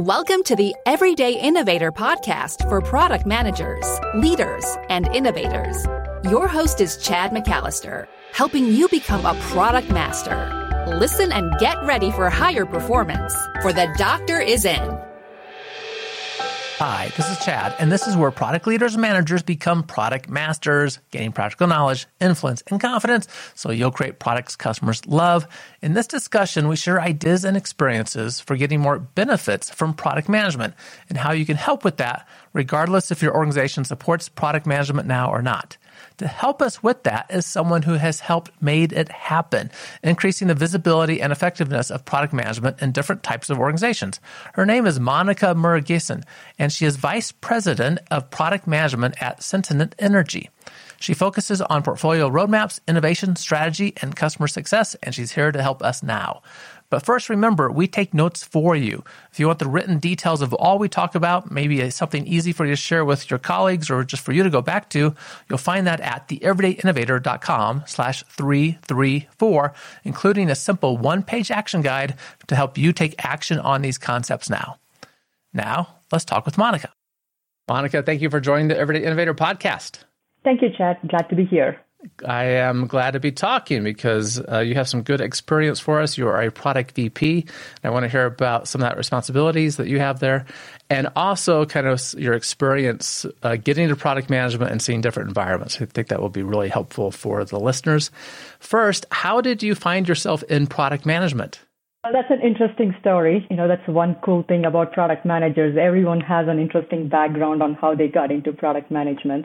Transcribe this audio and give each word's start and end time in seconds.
Welcome 0.00 0.44
to 0.44 0.56
the 0.56 0.74
Everyday 0.86 1.38
Innovator 1.38 1.92
podcast 1.92 2.66
for 2.70 2.80
product 2.80 3.26
managers, 3.26 3.84
leaders, 4.14 4.64
and 4.88 5.06
innovators. 5.08 5.84
Your 6.24 6.48
host 6.48 6.80
is 6.80 6.96
Chad 6.96 7.32
McAllister, 7.32 8.06
helping 8.32 8.64
you 8.64 8.88
become 8.88 9.26
a 9.26 9.38
product 9.50 9.90
master. 9.90 10.86
Listen 10.98 11.30
and 11.32 11.52
get 11.60 11.76
ready 11.84 12.10
for 12.12 12.30
higher 12.30 12.64
performance, 12.64 13.34
for 13.60 13.74
the 13.74 13.92
doctor 13.98 14.40
is 14.40 14.64
in. 14.64 14.99
Hi, 16.80 17.12
this 17.14 17.30
is 17.30 17.36
Chad, 17.44 17.74
and 17.78 17.92
this 17.92 18.08
is 18.08 18.16
where 18.16 18.30
product 18.30 18.66
leaders 18.66 18.94
and 18.94 19.02
managers 19.02 19.42
become 19.42 19.82
product 19.82 20.30
masters, 20.30 20.98
gaining 21.10 21.30
practical 21.30 21.66
knowledge, 21.66 22.06
influence, 22.22 22.62
and 22.68 22.80
confidence 22.80 23.28
so 23.54 23.70
you'll 23.70 23.90
create 23.90 24.18
products 24.18 24.56
customers 24.56 25.04
love. 25.04 25.46
In 25.82 25.92
this 25.92 26.06
discussion, 26.06 26.68
we 26.68 26.76
share 26.76 26.98
ideas 26.98 27.44
and 27.44 27.54
experiences 27.54 28.40
for 28.40 28.56
getting 28.56 28.80
more 28.80 28.98
benefits 28.98 29.68
from 29.68 29.92
product 29.92 30.30
management 30.30 30.72
and 31.10 31.18
how 31.18 31.32
you 31.32 31.44
can 31.44 31.58
help 31.58 31.84
with 31.84 31.98
that, 31.98 32.26
regardless 32.54 33.10
if 33.10 33.20
your 33.20 33.36
organization 33.36 33.84
supports 33.84 34.30
product 34.30 34.66
management 34.66 35.06
now 35.06 35.30
or 35.30 35.42
not. 35.42 35.76
To 36.20 36.28
help 36.28 36.60
us 36.60 36.82
with 36.82 37.04
that 37.04 37.30
is 37.30 37.46
someone 37.46 37.80
who 37.80 37.94
has 37.94 38.20
helped 38.20 38.50
made 38.60 38.92
it 38.92 39.08
happen, 39.08 39.70
increasing 40.02 40.48
the 40.48 40.54
visibility 40.54 41.22
and 41.22 41.32
effectiveness 41.32 41.90
of 41.90 42.04
product 42.04 42.34
management 42.34 42.82
in 42.82 42.92
different 42.92 43.22
types 43.22 43.48
of 43.48 43.58
organizations. 43.58 44.20
Her 44.52 44.66
name 44.66 44.84
is 44.84 44.98
Monika 44.98 45.54
Murugesan, 45.56 46.24
and 46.58 46.70
she 46.70 46.84
is 46.84 46.96
Vice 46.96 47.32
President 47.32 48.00
of 48.10 48.30
Product 48.30 48.66
Management 48.66 49.14
at 49.22 49.42
Sentient 49.42 49.94
Energy. 49.98 50.50
She 50.98 51.14
focuses 51.14 51.62
on 51.62 51.82
portfolio 51.82 52.28
roadmaps, 52.28 52.80
innovation, 52.86 53.34
strategy, 53.34 53.94
and 54.02 54.14
customer 54.14 54.46
success, 54.46 54.94
and 55.02 55.14
she's 55.14 55.32
here 55.32 55.50
to 55.50 55.62
help 55.62 55.82
us 55.82 56.02
now. 56.02 56.42
But 56.90 57.04
first, 57.04 57.28
remember, 57.28 57.70
we 57.70 57.86
take 57.86 58.12
notes 58.12 58.42
for 58.42 58.74
you. 58.74 59.04
If 59.32 59.38
you 59.38 59.46
want 59.46 59.60
the 59.60 59.68
written 59.68 59.98
details 59.98 60.42
of 60.42 60.52
all 60.52 60.78
we 60.78 60.88
talk 60.88 61.14
about, 61.14 61.50
maybe 61.50 61.88
something 61.90 62.26
easy 62.26 62.52
for 62.52 62.66
you 62.66 62.72
to 62.72 62.76
share 62.76 63.04
with 63.04 63.30
your 63.30 63.38
colleagues 63.38 63.90
or 63.90 64.02
just 64.02 64.24
for 64.24 64.32
you 64.32 64.42
to 64.42 64.50
go 64.50 64.60
back 64.60 64.90
to, 64.90 65.14
you'll 65.48 65.58
find 65.58 65.86
that 65.86 66.00
at 66.00 66.28
theeverydayinnovator.com 66.28 67.84
slash 67.86 68.24
334, 68.24 69.72
including 70.04 70.50
a 70.50 70.56
simple 70.56 70.98
one-page 70.98 71.50
action 71.50 71.80
guide 71.80 72.16
to 72.48 72.56
help 72.56 72.76
you 72.76 72.92
take 72.92 73.24
action 73.24 73.60
on 73.60 73.82
these 73.82 73.96
concepts 73.96 74.50
now. 74.50 74.78
Now, 75.54 75.96
let's 76.10 76.24
talk 76.24 76.44
with 76.44 76.56
Monika. 76.56 76.90
Monika, 77.68 78.04
thank 78.04 78.20
you 78.20 78.30
for 78.30 78.40
joining 78.40 78.66
the 78.66 78.76
Everyday 78.76 79.06
Innovator 79.06 79.34
podcast. 79.34 80.00
Thank 80.42 80.60
you, 80.62 80.70
Chad. 80.76 80.98
Glad 81.06 81.28
to 81.28 81.36
be 81.36 81.44
here. 81.44 81.80
I 82.26 82.44
am 82.44 82.86
glad 82.86 83.12
to 83.12 83.20
be 83.20 83.32
talking 83.32 83.84
because 83.84 84.40
uh, 84.50 84.60
you 84.60 84.74
have 84.74 84.88
some 84.88 85.02
good 85.02 85.20
experience 85.20 85.80
for 85.80 86.00
us. 86.00 86.16
You 86.16 86.28
are 86.28 86.40
a 86.40 86.50
product 86.50 86.92
VP. 86.92 87.46
I 87.84 87.90
want 87.90 88.04
to 88.04 88.08
hear 88.08 88.26
about 88.26 88.68
some 88.68 88.82
of 88.82 88.88
that 88.88 88.96
responsibilities 88.96 89.76
that 89.76 89.86
you 89.86 89.98
have 89.98 90.20
there 90.20 90.46
and 90.88 91.08
also 91.14 91.64
kind 91.66 91.86
of 91.86 92.14
your 92.16 92.34
experience 92.34 93.26
uh, 93.42 93.56
getting 93.56 93.84
into 93.84 93.96
product 93.96 94.30
management 94.30 94.70
and 94.70 94.82
seeing 94.82 95.00
different 95.00 95.28
environments. 95.28 95.80
I 95.80 95.86
think 95.86 96.08
that 96.08 96.20
will 96.20 96.30
be 96.30 96.42
really 96.42 96.68
helpful 96.68 97.10
for 97.10 97.44
the 97.44 97.60
listeners. 97.60 98.10
First, 98.58 99.06
how 99.10 99.40
did 99.40 99.62
you 99.62 99.74
find 99.74 100.08
yourself 100.08 100.42
in 100.44 100.66
product 100.66 101.06
management? 101.06 101.60
Well, 102.02 102.14
that's 102.14 102.30
an 102.30 102.40
interesting 102.40 102.94
story. 103.00 103.46
You 103.50 103.56
know, 103.56 103.68
that's 103.68 103.86
one 103.86 104.16
cool 104.24 104.42
thing 104.42 104.64
about 104.64 104.92
product 104.92 105.26
managers. 105.26 105.76
Everyone 105.78 106.20
has 106.20 106.48
an 106.48 106.58
interesting 106.58 107.08
background 107.08 107.62
on 107.62 107.74
how 107.74 107.94
they 107.94 108.08
got 108.08 108.32
into 108.32 108.52
product 108.52 108.90
management. 108.90 109.44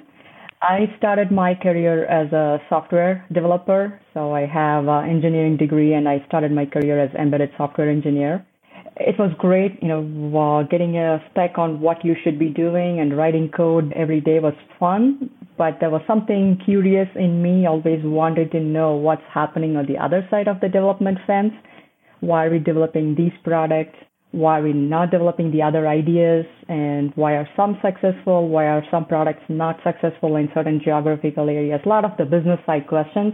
I 0.61 0.93
started 0.97 1.31
my 1.31 1.53
career 1.53 2.05
as 2.05 2.31
a 2.31 2.59
software 2.69 3.25
developer. 3.31 3.99
So 4.13 4.33
I 4.33 4.45
have 4.45 4.87
an 4.87 5.09
engineering 5.09 5.57
degree 5.57 5.93
and 5.93 6.07
I 6.07 6.23
started 6.27 6.51
my 6.51 6.65
career 6.65 6.99
as 6.99 7.13
embedded 7.13 7.51
software 7.57 7.89
engineer. 7.89 8.45
It 8.97 9.19
was 9.19 9.31
great, 9.37 9.81
you 9.81 9.89
know, 9.89 10.65
getting 10.71 10.97
a 10.97 11.21
spec 11.29 11.57
on 11.57 11.81
what 11.81 12.05
you 12.05 12.15
should 12.23 12.39
be 12.39 12.49
doing 12.49 12.99
and 12.99 13.17
writing 13.17 13.49
code 13.49 13.91
every 13.93 14.21
day 14.21 14.39
was 14.39 14.53
fun. 14.79 15.29
But 15.57 15.79
there 15.79 15.89
was 15.89 16.01
something 16.07 16.59
curious 16.63 17.09
in 17.15 17.41
me, 17.41 17.65
always 17.65 18.03
wanted 18.03 18.51
to 18.53 18.59
know 18.59 18.95
what's 18.95 19.23
happening 19.33 19.75
on 19.75 19.85
the 19.85 19.97
other 19.97 20.25
side 20.31 20.47
of 20.47 20.61
the 20.61 20.69
development 20.69 21.17
fence. 21.27 21.53
Why 22.21 22.45
are 22.45 22.49
we 22.49 22.59
developing 22.59 23.15
these 23.15 23.33
products? 23.43 23.97
Why 24.35 24.59
are 24.59 24.63
we 24.63 24.73
not 24.73 25.11
developing 25.11 25.49
the 25.49 25.61
other 25.61 25.87
ideas 25.87 26.45
and 26.67 27.13
why 27.15 27.33
are 27.33 27.47
some 27.55 27.79
successful, 27.81 28.49
why 28.49 28.65
are 28.65 28.83
some 28.91 29.05
products 29.05 29.43
not 29.47 29.79
successful 29.81 30.35
in 30.35 30.49
certain 30.53 30.81
geographical 30.83 31.49
areas. 31.49 31.79
A 31.85 31.89
lot 31.89 32.03
of 32.03 32.11
the 32.17 32.25
business 32.25 32.59
side 32.65 32.85
questions 32.87 33.33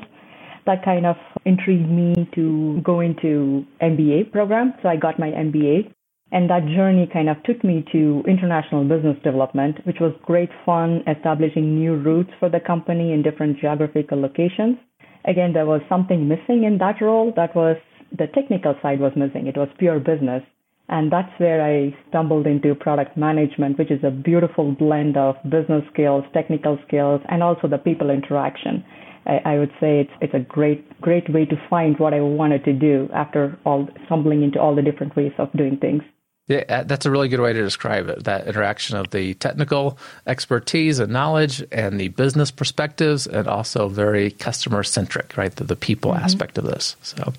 that 0.67 0.85
kind 0.85 1.07
of 1.07 1.15
intrigued 1.43 1.89
me 1.89 2.29
to 2.35 2.79
go 2.83 2.99
into 2.99 3.65
MBA 3.81 4.31
program. 4.31 4.75
So 4.83 4.89
I 4.89 4.95
got 4.95 5.17
my 5.17 5.29
MBA 5.31 5.91
and 6.31 6.47
that 6.51 6.67
journey 6.67 7.09
kind 7.11 7.29
of 7.29 7.41
took 7.43 7.63
me 7.63 7.83
to 7.91 8.23
international 8.27 8.83
business 8.83 9.17
development, 9.23 9.79
which 9.87 9.97
was 9.99 10.13
great 10.21 10.49
fun 10.63 11.03
establishing 11.07 11.79
new 11.79 11.95
routes 11.95 12.29
for 12.39 12.47
the 12.47 12.59
company 12.59 13.11
in 13.11 13.23
different 13.23 13.59
geographical 13.59 14.21
locations. 14.21 14.77
Again, 15.25 15.51
there 15.53 15.65
was 15.65 15.81
something 15.89 16.27
missing 16.27 16.63
in 16.63 16.77
that 16.77 17.01
role. 17.01 17.33
That 17.35 17.55
was 17.55 17.77
the 18.15 18.27
technical 18.27 18.75
side 18.83 18.99
was 18.99 19.13
missing. 19.15 19.47
It 19.47 19.57
was 19.57 19.67
pure 19.79 19.99
business. 19.99 20.43
And 20.91 21.09
that's 21.09 21.31
where 21.39 21.63
I 21.63 21.95
stumbled 22.09 22.45
into 22.45 22.75
product 22.75 23.15
management, 23.15 23.79
which 23.79 23.89
is 23.89 24.03
a 24.03 24.11
beautiful 24.11 24.73
blend 24.73 25.15
of 25.15 25.35
business 25.43 25.83
skills, 25.93 26.25
technical 26.33 26.77
skills, 26.85 27.21
and 27.29 27.41
also 27.41 27.69
the 27.69 27.77
people 27.77 28.09
interaction. 28.09 28.83
I, 29.25 29.39
I 29.45 29.59
would 29.59 29.71
say 29.79 30.01
it's 30.01 30.11
it's 30.19 30.33
a 30.33 30.39
great 30.39 30.99
great 30.99 31.31
way 31.33 31.45
to 31.45 31.55
find 31.69 31.97
what 31.97 32.13
I 32.13 32.19
wanted 32.19 32.65
to 32.65 32.73
do 32.73 33.07
after 33.13 33.57
all 33.65 33.87
stumbling 34.05 34.43
into 34.43 34.59
all 34.59 34.75
the 34.75 34.81
different 34.81 35.15
ways 35.15 35.31
of 35.37 35.49
doing 35.53 35.77
things. 35.77 36.03
Yeah, 36.51 36.65
uh, 36.67 36.83
that's 36.83 37.05
a 37.05 37.11
really 37.11 37.29
good 37.29 37.39
way 37.39 37.53
to 37.53 37.61
describe 37.61 38.09
it. 38.09 38.25
That 38.25 38.45
interaction 38.45 38.97
of 38.97 39.11
the 39.11 39.35
technical 39.35 39.97
expertise 40.27 40.99
and 40.99 41.13
knowledge 41.13 41.63
and 41.71 41.97
the 41.97 42.09
business 42.09 42.51
perspectives, 42.51 43.25
and 43.25 43.47
also 43.47 43.87
very 43.87 44.31
customer 44.31 44.83
centric, 44.83 45.37
right? 45.37 45.55
The, 45.55 45.63
the 45.63 45.77
people 45.77 46.11
mm-hmm. 46.11 46.25
aspect 46.25 46.57
of 46.57 46.65
this. 46.65 46.97
So, 47.03 47.31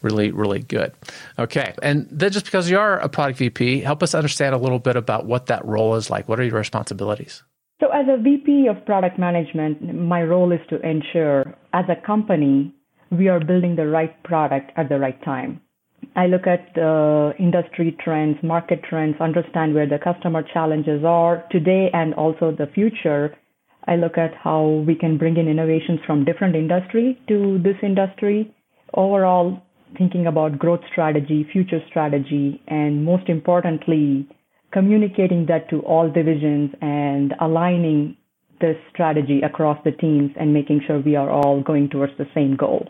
really, 0.00 0.30
really 0.30 0.60
good. 0.60 0.92
Okay. 1.38 1.74
And 1.82 2.08
then 2.10 2.32
just 2.32 2.46
because 2.46 2.70
you 2.70 2.78
are 2.78 2.98
a 3.00 3.08
product 3.10 3.38
VP, 3.38 3.80
help 3.80 4.02
us 4.02 4.14
understand 4.14 4.54
a 4.54 4.58
little 4.58 4.78
bit 4.78 4.96
about 4.96 5.26
what 5.26 5.46
that 5.46 5.62
role 5.66 5.96
is 5.96 6.08
like. 6.08 6.26
What 6.26 6.40
are 6.40 6.44
your 6.44 6.56
responsibilities? 6.56 7.42
So, 7.82 7.88
as 7.88 8.06
a 8.08 8.16
VP 8.16 8.66
of 8.68 8.82
product 8.86 9.18
management, 9.18 9.94
my 9.94 10.22
role 10.22 10.52
is 10.52 10.60
to 10.70 10.80
ensure 10.80 11.54
as 11.74 11.84
a 11.90 12.06
company, 12.06 12.74
we 13.10 13.28
are 13.28 13.40
building 13.40 13.76
the 13.76 13.86
right 13.86 14.22
product 14.22 14.72
at 14.76 14.88
the 14.88 14.98
right 14.98 15.22
time. 15.22 15.60
I 16.16 16.26
look 16.26 16.46
at 16.46 16.74
the 16.74 17.32
industry 17.38 17.96
trends, 18.02 18.36
market 18.42 18.82
trends, 18.82 19.16
understand 19.20 19.74
where 19.74 19.86
the 19.86 19.98
customer 19.98 20.42
challenges 20.42 21.04
are 21.04 21.44
today 21.50 21.90
and 21.92 22.14
also 22.14 22.50
the 22.50 22.66
future. 22.66 23.36
I 23.86 23.96
look 23.96 24.18
at 24.18 24.34
how 24.34 24.84
we 24.86 24.94
can 24.94 25.16
bring 25.16 25.36
in 25.36 25.48
innovations 25.48 26.00
from 26.06 26.24
different 26.24 26.56
industry 26.56 27.18
to 27.28 27.58
this 27.62 27.76
industry. 27.82 28.52
Overall, 28.94 29.62
thinking 29.96 30.26
about 30.26 30.58
growth 30.58 30.80
strategy, 30.90 31.46
future 31.52 31.80
strategy, 31.88 32.60
and 32.68 33.04
most 33.04 33.28
importantly, 33.28 34.28
communicating 34.72 35.46
that 35.46 35.70
to 35.70 35.80
all 35.80 36.10
divisions 36.10 36.70
and 36.80 37.34
aligning 37.40 38.16
this 38.60 38.76
strategy 38.92 39.40
across 39.42 39.78
the 39.84 39.92
teams 39.92 40.30
and 40.38 40.52
making 40.52 40.82
sure 40.86 41.00
we 41.00 41.16
are 41.16 41.30
all 41.30 41.62
going 41.62 41.88
towards 41.88 42.12
the 42.18 42.26
same 42.34 42.56
goal. 42.56 42.88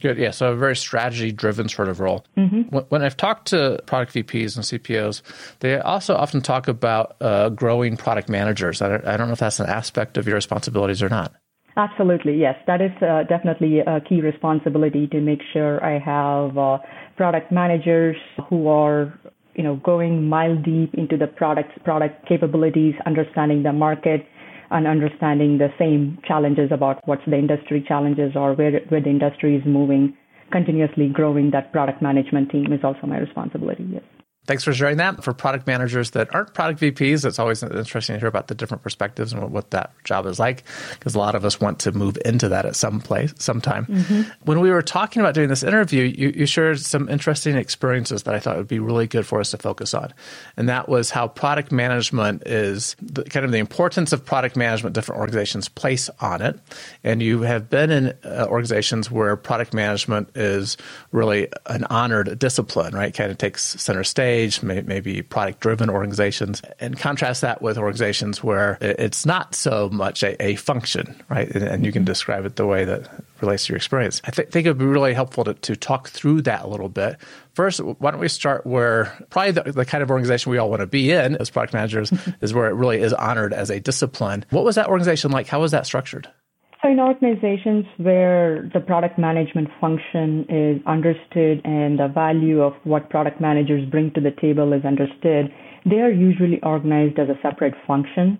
Good. 0.00 0.18
Yeah. 0.18 0.30
So 0.30 0.52
a 0.52 0.56
very 0.56 0.76
strategy 0.76 1.32
driven 1.32 1.68
sort 1.68 1.88
of 1.88 2.00
role. 2.00 2.24
Mm-hmm. 2.36 2.76
When 2.88 3.02
I've 3.02 3.16
talked 3.16 3.48
to 3.48 3.80
product 3.86 4.14
VPs 4.14 4.56
and 4.56 4.64
CPOs, 4.64 5.22
they 5.60 5.78
also 5.78 6.14
often 6.14 6.40
talk 6.40 6.68
about 6.68 7.16
uh, 7.20 7.48
growing 7.50 7.96
product 7.96 8.28
managers. 8.28 8.82
I 8.82 8.88
don't, 8.88 9.06
I 9.06 9.16
don't 9.16 9.28
know 9.28 9.32
if 9.32 9.38
that's 9.38 9.60
an 9.60 9.68
aspect 9.68 10.16
of 10.16 10.26
your 10.26 10.34
responsibilities 10.34 11.02
or 11.02 11.08
not. 11.08 11.34
Absolutely, 11.76 12.38
yes. 12.38 12.56
That 12.66 12.80
is 12.80 12.90
uh, 13.02 13.24
definitely 13.28 13.80
a 13.80 14.00
key 14.00 14.22
responsibility 14.22 15.06
to 15.08 15.20
make 15.20 15.40
sure 15.52 15.84
I 15.84 15.98
have 15.98 16.56
uh, 16.56 16.78
product 17.16 17.52
managers 17.52 18.16
who 18.48 18.68
are, 18.68 19.12
you 19.54 19.62
know, 19.62 19.76
going 19.76 20.26
mile 20.26 20.56
deep 20.56 20.94
into 20.94 21.18
the 21.18 21.26
product 21.26 21.84
product 21.84 22.26
capabilities, 22.26 22.94
understanding 23.04 23.62
the 23.62 23.74
market, 23.74 24.26
and 24.70 24.86
understanding 24.86 25.58
the 25.58 25.68
same 25.78 26.18
challenges 26.26 26.70
about 26.72 27.00
what's 27.06 27.24
the 27.26 27.38
industry 27.38 27.84
challenges 27.86 28.32
or 28.34 28.54
where, 28.54 28.80
where 28.88 29.00
the 29.00 29.10
industry 29.10 29.56
is 29.56 29.62
moving, 29.66 30.16
continuously 30.50 31.08
growing 31.08 31.50
that 31.50 31.72
product 31.72 32.02
management 32.02 32.50
team 32.50 32.72
is 32.72 32.80
also 32.82 33.06
my 33.06 33.18
responsibility. 33.18 33.86
Yes. 33.92 34.02
Thanks 34.46 34.62
for 34.62 34.72
sharing 34.72 34.98
that. 34.98 35.24
For 35.24 35.32
product 35.32 35.66
managers 35.66 36.12
that 36.12 36.32
aren't 36.32 36.54
product 36.54 36.80
VPs, 36.80 37.24
it's 37.24 37.38
always 37.38 37.62
interesting 37.62 38.14
to 38.14 38.20
hear 38.20 38.28
about 38.28 38.46
the 38.46 38.54
different 38.54 38.82
perspectives 38.82 39.32
and 39.32 39.42
what, 39.42 39.50
what 39.50 39.70
that 39.72 39.92
job 40.04 40.26
is 40.26 40.38
like, 40.38 40.62
because 40.92 41.16
a 41.16 41.18
lot 41.18 41.34
of 41.34 41.44
us 41.44 41.60
want 41.60 41.80
to 41.80 41.92
move 41.92 42.16
into 42.24 42.48
that 42.50 42.64
at 42.64 42.76
some 42.76 43.00
place, 43.00 43.34
sometime. 43.38 43.86
Mm-hmm. 43.86 44.22
When 44.44 44.60
we 44.60 44.70
were 44.70 44.82
talking 44.82 45.20
about 45.20 45.34
doing 45.34 45.48
this 45.48 45.64
interview, 45.64 46.04
you, 46.04 46.32
you, 46.34 46.46
shared 46.46 46.78
some 46.78 47.08
interesting 47.08 47.56
experiences 47.56 48.22
that 48.22 48.34
I 48.36 48.38
thought 48.38 48.56
would 48.56 48.68
be 48.68 48.78
really 48.78 49.08
good 49.08 49.26
for 49.26 49.40
us 49.40 49.50
to 49.50 49.58
focus 49.58 49.94
on, 49.94 50.14
and 50.56 50.68
that 50.68 50.88
was 50.88 51.10
how 51.10 51.26
product 51.26 51.72
management 51.72 52.44
is 52.46 52.94
the, 53.02 53.24
kind 53.24 53.44
of 53.44 53.50
the 53.50 53.58
importance 53.58 54.12
of 54.12 54.24
product 54.24 54.56
management 54.56 54.94
different 54.94 55.20
organizations 55.20 55.68
place 55.68 56.08
on 56.20 56.40
it. 56.40 56.58
And 57.02 57.20
you 57.20 57.42
have 57.42 57.68
been 57.68 57.90
in 57.90 58.14
uh, 58.24 58.46
organizations 58.48 59.10
where 59.10 59.34
product 59.36 59.74
management 59.74 60.30
is 60.36 60.76
really 61.10 61.48
an 61.66 61.84
honored 61.90 62.38
discipline, 62.38 62.94
right? 62.94 63.12
Kind 63.12 63.32
of 63.32 63.38
takes 63.38 63.64
center 63.82 64.04
stage 64.04 64.35
maybe 64.62 65.22
product 65.22 65.60
driven 65.60 65.90
organizations, 65.90 66.62
and 66.80 66.98
contrast 66.98 67.40
that 67.40 67.62
with 67.62 67.78
organizations 67.78 68.42
where 68.42 68.78
it's 68.80 69.26
not 69.26 69.54
so 69.54 69.88
much 69.90 70.22
a, 70.22 70.40
a 70.42 70.56
function, 70.56 71.20
right? 71.28 71.50
And, 71.50 71.64
and, 71.64 71.86
you 71.86 71.92
can 71.92 72.04
describe 72.04 72.44
it 72.44 72.56
the 72.56 72.66
way 72.66 72.84
that 72.84 73.08
relates 73.40 73.66
to 73.66 73.72
your 73.72 73.76
experience. 73.76 74.20
I 74.24 74.30
th- 74.30 74.48
think 74.48 74.66
it 74.66 74.70
would 74.70 74.78
be 74.78 74.84
really 74.84 75.14
helpful 75.14 75.44
to, 75.44 75.54
to 75.54 75.76
talk 75.76 76.08
through 76.08 76.42
that 76.42 76.64
a 76.64 76.66
little 76.66 76.88
bit. 76.88 77.16
First, 77.54 77.80
why 77.80 78.10
don't 78.10 78.20
we 78.20 78.28
start 78.28 78.66
where 78.66 79.16
probably 79.30 79.52
the, 79.52 79.72
the 79.72 79.84
kind 79.84 80.02
of 80.02 80.10
organization 80.10 80.50
we 80.52 80.58
all 80.58 80.70
want 80.70 80.80
to 80.80 80.86
be 80.86 81.10
in 81.10 81.36
as 81.36 81.50
product 81.50 81.74
managers 81.74 82.12
is 82.40 82.52
where 82.52 82.68
it 82.68 82.74
really 82.74 83.00
is 83.00 83.12
honored 83.12 83.52
as 83.52 83.70
a 83.70 83.80
discipline. 83.80 84.44
What 84.50 84.64
was 84.64 84.74
that 84.74 84.88
organization 84.88 85.30
like? 85.30 85.46
How 85.46 85.60
was 85.60 85.70
that 85.72 85.86
structured? 85.86 86.28
So, 86.82 86.90
in 86.90 87.00
organizations 87.00 87.86
where 87.96 88.70
the 88.74 88.80
product 88.80 89.18
management 89.18 89.68
function 89.80 90.44
is 90.48 90.80
understood 90.86 91.62
and 91.64 91.98
the 91.98 92.08
value 92.08 92.60
of 92.60 92.74
what 92.84 93.08
product 93.08 93.40
managers 93.40 93.88
bring 93.88 94.12
to 94.12 94.20
the 94.20 94.32
table 94.40 94.72
is 94.74 94.84
understood, 94.84 95.52
they 95.86 96.00
are 96.00 96.10
usually 96.10 96.60
organized 96.62 97.18
as 97.18 97.28
a 97.28 97.38
separate 97.40 97.74
function. 97.86 98.38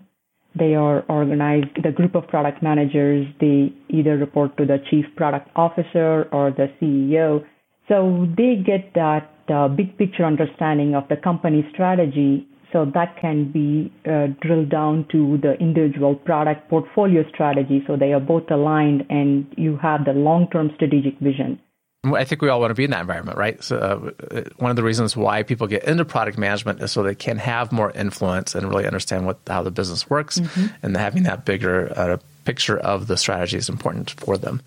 They 0.57 0.75
are 0.75 1.03
organized, 1.09 1.67
the 1.83 1.91
group 1.91 2.15
of 2.15 2.27
product 2.27 2.61
managers, 2.61 3.27
they 3.39 3.73
either 3.89 4.17
report 4.17 4.55
to 4.57 4.65
the 4.65 4.77
chief 4.89 5.05
product 5.15 5.49
officer 5.55 6.27
or 6.31 6.51
the 6.51 6.67
CEO. 6.79 7.43
So 7.87 8.27
they 8.37 8.55
get 8.55 8.93
that 8.95 9.31
uh, 9.49 9.67
big 9.67 9.97
picture 9.97 10.25
understanding 10.25 10.95
of 10.95 11.07
the 11.09 11.15
company 11.15 11.67
strategy 11.73 12.47
so 12.71 12.85
that 12.93 13.17
can 13.19 13.51
be 13.51 13.91
uh, 14.05 14.27
drilled 14.41 14.69
down 14.69 15.05
to 15.11 15.37
the 15.41 15.53
individual 15.59 16.15
product 16.15 16.69
portfolio 16.69 17.23
strategy. 17.29 17.83
So 17.87 17.95
they 17.95 18.13
are 18.13 18.19
both 18.19 18.49
aligned 18.51 19.05
and 19.09 19.45
you 19.57 19.77
have 19.77 20.05
the 20.05 20.13
long 20.13 20.49
term 20.49 20.71
strategic 20.75 21.19
vision. 21.19 21.59
I 22.03 22.23
think 22.23 22.41
we 22.41 22.49
all 22.49 22.59
want 22.59 22.71
to 22.71 22.75
be 22.75 22.83
in 22.83 22.91
that 22.91 23.01
environment, 23.01 23.37
right? 23.37 23.61
So, 23.63 24.13
uh, 24.31 24.43
one 24.57 24.69
of 24.69 24.75
the 24.75 24.83
reasons 24.83 25.17
why 25.17 25.43
people 25.43 25.67
get 25.67 25.83
into 25.83 26.05
product 26.05 26.37
management 26.37 26.81
is 26.81 26.91
so 26.91 27.03
they 27.03 27.15
can 27.15 27.37
have 27.37 27.71
more 27.71 27.91
influence 27.91 28.55
and 28.55 28.69
really 28.69 28.85
understand 28.85 29.25
what 29.25 29.39
how 29.47 29.63
the 29.63 29.71
business 29.71 30.09
works, 30.09 30.39
mm-hmm. 30.39 30.67
and 30.83 30.95
having 30.95 31.23
that 31.23 31.43
bigger 31.43 31.91
uh, 31.97 32.17
picture 32.47 32.77
of 32.77 33.07
the 33.07 33.17
strategy 33.17 33.57
is 33.57 33.67
important 33.67 34.11
for 34.11 34.37
them. 34.37 34.61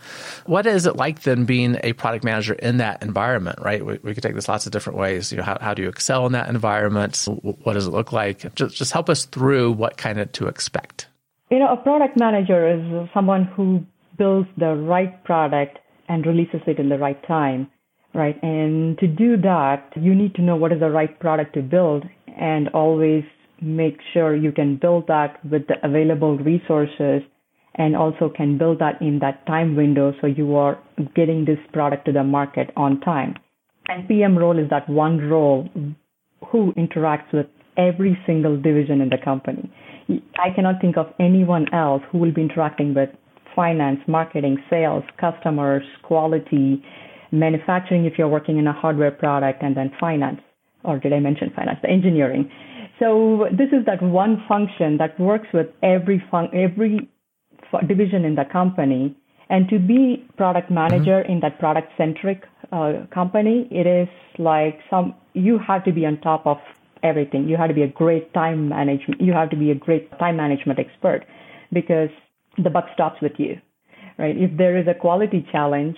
What 0.45 0.67
is 0.67 0.85
it 0.85 0.97
like 0.97 1.23
then 1.23 1.47
being 1.47 1.79
a 1.83 1.95
product 1.95 2.25
manager 2.25 2.53
in 2.53 2.77
that 2.77 3.03
environment, 3.03 3.59
right? 3.59 3.83
We, 3.83 3.99
we 4.03 4.13
could 4.13 4.23
take 4.23 4.35
this 4.35 4.49
lots 4.49 4.67
of 4.67 4.73
different 4.73 4.99
ways. 4.99 5.33
You 5.33 5.39
know, 5.39 5.45
how, 5.45 5.57
how 5.59 5.73
do 5.73 5.81
you 5.81 5.89
excel 5.89 6.27
in 6.27 6.33
that 6.33 6.51
environment? 6.51 7.27
What 7.41 7.73
does 7.73 7.87
it 7.87 7.91
look 7.91 8.13
like? 8.13 8.55
Just, 8.55 8.77
just 8.77 8.93
help 8.93 9.09
us 9.09 9.25
through 9.25 9.73
what 9.73 9.97
kind 9.97 10.21
of 10.21 10.31
to 10.33 10.47
expect. 10.47 11.07
You 11.51 11.59
know, 11.59 11.73
a 11.73 11.77
product 11.79 12.21
manager 12.21 12.69
is 12.69 13.09
someone 13.15 13.45
who 13.45 13.83
builds 14.19 14.49
the 14.59 14.75
right 14.75 15.25
product 15.25 15.79
and 16.07 16.27
releases 16.27 16.61
it 16.67 16.79
in 16.79 16.91
the 16.91 16.99
right 16.99 17.27
time, 17.27 17.71
right? 18.13 18.39
And 18.43 18.99
to 18.99 19.07
do 19.07 19.39
that, 19.39 19.91
you 19.97 20.15
need 20.15 20.35
to 20.35 20.43
know 20.43 20.57
what 20.57 20.71
is 20.71 20.81
the 20.81 20.91
right 20.91 21.19
product 21.19 21.55
to 21.55 21.63
build 21.63 22.05
and 22.39 22.69
always 22.75 23.25
make 23.63 24.01
sure 24.13 24.37
you 24.37 24.53
can 24.53 24.77
build 24.77 25.07
that 25.07 25.43
with 25.51 25.67
the 25.69 25.77
available 25.83 26.37
resources 26.37 27.23
and 27.81 27.97
also 27.97 28.29
can 28.29 28.59
build 28.59 28.79
that 28.79 29.01
in 29.01 29.19
that 29.21 29.47
time 29.47 29.75
window 29.75 30.13
so 30.21 30.27
you 30.27 30.55
are 30.55 30.79
getting 31.17 31.47
this 31.47 31.59
product 31.73 32.05
to 32.05 32.13
the 32.13 32.23
market 32.23 32.71
on 32.77 33.01
time. 33.01 33.35
And 33.89 34.07
PM 34.07 34.37
role 34.37 34.59
is 34.59 34.69
that 34.69 34.87
one 34.87 35.17
role 35.31 35.67
who 36.47 36.75
interacts 36.75 37.33
with 37.33 37.47
every 37.79 38.19
single 38.27 38.61
division 38.61 39.01
in 39.01 39.09
the 39.09 39.17
company. 39.25 39.73
I 40.39 40.51
cannot 40.55 40.83
think 40.83 40.99
of 40.99 41.07
anyone 41.19 41.73
else 41.73 42.03
who 42.13 42.19
will 42.19 42.33
be 42.33 42.43
interacting 42.43 42.93
with 42.93 43.09
finance, 43.57 44.01
marketing, 44.07 44.59
sales, 44.69 45.05
customers, 45.19 45.83
quality, 46.03 46.85
manufacturing 47.33 48.05
if 48.05 48.19
you're 48.19 48.29
working 48.29 48.59
in 48.59 48.67
a 48.67 48.75
hardware 48.75 49.11
product, 49.11 49.63
and 49.63 49.75
then 49.75 49.91
finance. 49.99 50.41
Or 50.85 50.99
did 50.99 51.15
I 51.15 51.21
mention 51.21 51.51
finance? 51.57 51.79
The 51.81 51.89
engineering. 51.89 52.51
So 52.99 53.47
this 53.51 53.69
is 53.69 53.87
that 53.87 54.03
one 54.03 54.45
function 54.47 54.99
that 54.99 55.19
works 55.19 55.49
with 55.55 55.69
every 55.83 56.23
fun- 56.31 56.51
every 56.55 57.09
division 57.87 58.25
in 58.25 58.35
the 58.35 58.45
company. 58.45 59.17
And 59.49 59.69
to 59.69 59.79
be 59.79 60.25
product 60.37 60.71
manager 60.71 61.23
mm-hmm. 61.23 61.33
in 61.33 61.41
that 61.41 61.59
product 61.59 61.93
centric 61.99 62.45
uh, 62.73 63.05
company, 63.13 63.67
it 63.71 63.87
is 63.87 64.09
like 64.39 64.79
some, 64.89 65.15
you 65.35 65.59
have 65.59 65.85
to 65.85 65.93
be 65.93 66.07
on 66.07 66.21
top 66.21 66.47
of 66.47 66.59
everything. 67.03 67.49
You 67.49 67.57
have 67.57 67.69
to 67.69 67.75
be 67.75 67.83
a 67.83 67.89
great 67.89 68.33
time 68.33 68.69
management. 68.69 69.21
You 69.21 69.33
have 69.33 69.51
to 69.51 69.57
be 69.57 69.71
a 69.73 69.75
great 69.75 70.11
time 70.19 70.37
management 70.37 70.79
expert 70.79 71.25
because 71.73 72.11
the 72.63 72.71
buck 72.71 72.87
stops 72.95 73.21
with 73.21 73.33
you, 73.39 73.61
right? 74.19 74.37
If 74.37 74.57
there 74.57 74.77
is 74.77 74.87
a 74.87 74.95
quality 74.95 75.45
challenge, 75.51 75.97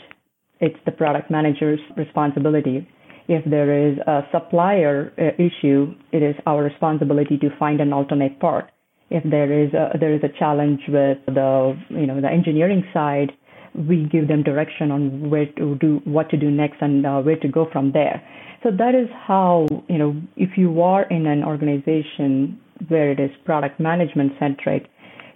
it's 0.61 0.79
the 0.87 0.93
product 0.93 1.31
manager's 1.31 1.81
responsibility. 1.97 2.89
If 3.29 3.45
there 3.49 3.91
is 3.91 3.99
a 3.99 4.23
supplier 4.33 5.13
uh, 5.19 5.43
issue, 5.43 5.95
it 6.13 6.23
is 6.23 6.37
our 6.47 6.63
responsibility 6.63 7.37
to 7.39 7.51
find 7.59 7.81
an 7.81 7.93
alternate 7.93 8.41
part 8.41 8.72
if 9.13 9.23
there 9.31 9.53
is 9.53 9.73
a, 9.75 9.97
there 9.99 10.15
is 10.15 10.23
a 10.25 10.39
challenge 10.39 10.81
with 10.89 11.19
the 11.27 11.79
you 11.91 12.07
know 12.07 12.21
the 12.21 12.31
engineering 12.31 12.83
side, 12.95 13.31
we 13.75 14.09
give 14.11 14.27
them 14.27 14.43
direction 14.43 14.91
on 14.91 15.31
where 15.31 15.47
to 15.59 15.77
do 15.77 16.01
what 16.05 16.31
to 16.31 16.37
do 16.37 16.51
next 16.51 16.77
and 16.81 17.07
uh, 17.07 17.21
where 17.21 17.37
to 17.37 17.49
go 17.49 17.69
from 17.71 17.93
there. 17.93 18.23
So 18.63 18.71
that 18.71 18.95
is 18.95 19.09
how 19.27 19.69
you 19.89 19.99
know 19.99 20.17
if 20.37 20.57
you 20.57 20.81
are 20.81 21.05
in 21.05 21.27
an 21.27 21.45
organization 21.45 22.59
where 22.89 23.13
it 23.13 23.21
is 23.21 23.31
product 23.45 23.79
management 23.79 24.33
centric, 24.41 24.89